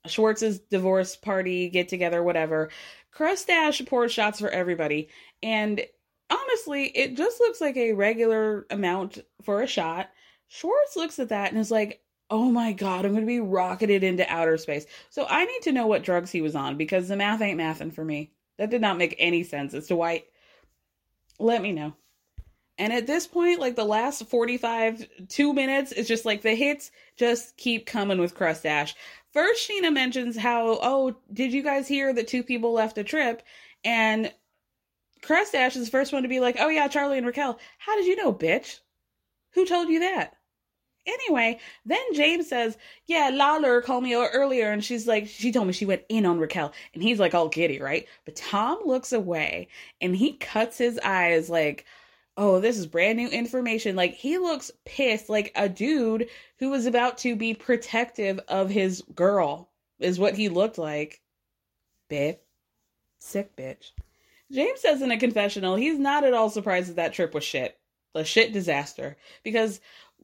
[0.06, 2.70] Schwartz's divorce party, get together, whatever.
[3.12, 5.08] Crustache pours shots for everybody.
[5.42, 5.84] And
[6.30, 10.10] honestly, it just looks like a regular amount for a shot.
[10.48, 14.02] Schwartz looks at that and is like, oh my God, I'm going to be rocketed
[14.02, 14.86] into outer space.
[15.10, 17.92] So I need to know what drugs he was on because the math ain't mathing
[17.92, 18.32] for me.
[18.58, 20.24] That did not make any sense as to why.
[21.38, 21.94] Let me know.
[22.82, 26.90] And at this point, like the last 45, two minutes, it's just like the hits
[27.16, 28.96] just keep coming with Crustache.
[29.32, 33.44] First, Scheana mentions how, oh, did you guys hear that two people left a trip?
[33.84, 34.34] And
[35.22, 37.56] Crustache is the first one to be like, oh yeah, Charli and Raquel.
[37.78, 38.80] How did you know, bitch?
[39.52, 40.34] Who told you that?
[41.06, 42.76] Anyway, then James says,
[43.06, 46.40] yeah, Lala called me earlier and she's like, she told me she went in on
[46.40, 46.72] Raquel.
[46.94, 48.08] And he's like all giddy, right?
[48.24, 49.68] But Tom looks away
[50.00, 51.86] and he cuts his eyes like,
[52.36, 53.96] oh, this is brand new information.
[53.96, 56.28] Like he looks pissed, like a dude
[56.58, 61.20] who was about to be protective of his girl, is what he looked like.
[62.10, 62.38] Bitch.
[63.18, 63.92] Sick bitch.
[64.50, 67.78] James says in a confessional he's not at all surprised that that trip was shit.
[68.14, 69.16] A shit disaster.
[69.42, 69.80] Because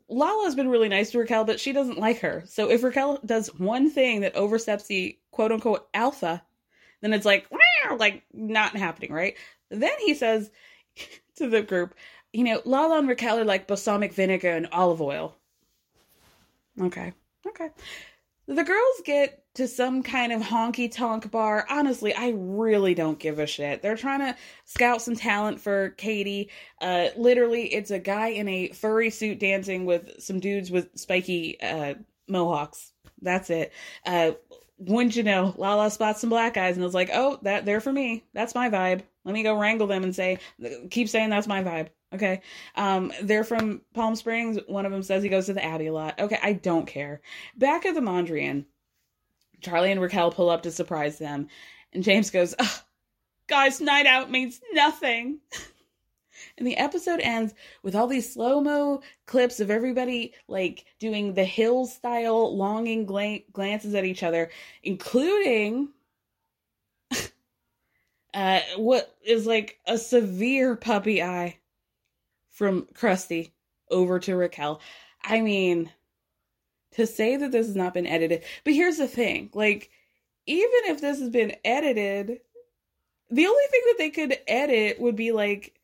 [0.09, 2.43] Lala's been really nice to Raquel, but she doesn't like her.
[2.47, 6.43] So if Raquel does one thing that oversteps the quote unquote alpha,
[7.01, 7.47] then it's like,
[7.97, 9.37] like not happening, right?
[9.71, 10.51] Then he says
[11.39, 11.95] to the group,
[12.33, 15.37] you know, Lala and Raquel are like balsamic vinegar and olive oil.
[16.81, 17.13] Okay.
[17.47, 17.71] Okay.
[18.47, 21.67] The girls get to some kind of honky tonk bar.
[21.69, 23.83] Honestly, I really don't give a shit.
[23.83, 26.49] They're trying to scout some talent for Katie.
[26.81, 31.61] Uh, literally, it's a guy in a furry suit dancing with some dudes with spiky
[31.61, 31.95] uh,
[32.29, 32.93] mohawks.
[33.21, 33.73] That's it.
[34.07, 34.33] Uh,
[34.79, 37.93] wouldn't you know, Lala spots some black guys and was like, oh, that they're for
[37.93, 38.25] me.
[38.33, 39.03] That's my vibe.
[39.25, 40.39] Let me go wrangle them and say,
[40.91, 41.89] keep saying that's my vibe.
[42.15, 42.41] Okay.
[42.77, 44.59] Um, they're from Palm Springs.
[44.67, 46.19] One of them says he goes to the Abbey a lot.
[46.19, 47.21] Okay, I don't care.
[47.57, 48.65] Back at the Mondrian,
[49.61, 51.49] Charli and Raquel pull up to surprise them,
[51.93, 52.55] and James goes,
[53.47, 55.41] "Guys, night out means nothing."
[56.57, 61.45] and the episode ends with all these slow mo clips of everybody like doing the
[61.45, 64.51] hill style longing gla- glances at each other,
[64.83, 65.89] including
[68.35, 71.59] uh, what is like a severe puppy eye
[72.51, 73.53] from Krusty
[73.91, 74.81] over to Raquel.
[75.25, 75.93] I mean,
[76.93, 79.91] to say that this has not been edited, but here's the thing like,
[80.47, 82.41] even if this has been edited,
[83.31, 85.78] the only thing that they could edit would be like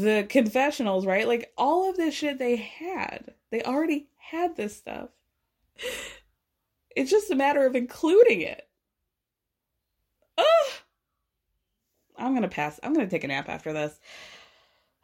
[0.00, 1.26] the confessionals, right?
[1.26, 3.34] Like all of this shit they had.
[3.50, 5.08] They already had this stuff.
[6.94, 8.66] It's just a matter of including it.
[10.38, 10.72] Ugh.
[12.18, 12.80] I'm gonna pass.
[12.82, 13.98] I'm gonna take a nap after this.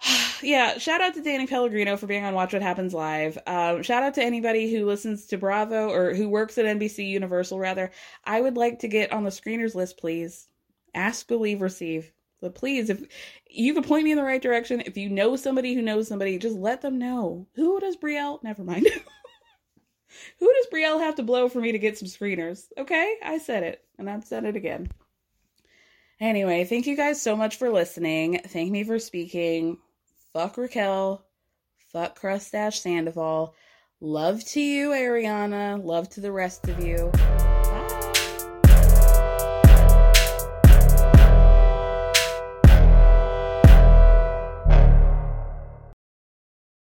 [0.42, 3.38] yeah, shout out to Danny Pellegrino for being on Watch What Happens Live.
[3.46, 7.58] Um, shout out to anybody who listens to Bravo or who works at NBC Universal,
[7.58, 7.90] rather.
[8.24, 10.48] I would like to get on the screeners list, please.
[10.94, 12.12] Ask, believe, receive.
[12.42, 13.00] But please, if
[13.48, 16.36] you can point me in the right direction, if you know somebody who knows somebody,
[16.38, 17.46] just let them know.
[17.54, 18.42] Who does Brielle?
[18.42, 18.88] Never mind.
[20.38, 22.64] who does Brielle have to blow for me to get some screeners?
[22.76, 24.90] Okay, I said it, and I've said it again.
[26.20, 28.40] Anyway, thank you guys so much for listening.
[28.48, 29.78] Thank me for speaking.
[30.32, 31.24] Fuck Raquel.
[31.92, 33.54] Fuck Crustache Sandoval.
[34.00, 35.82] Love to you, Ariana.
[35.82, 37.12] Love to the rest of you.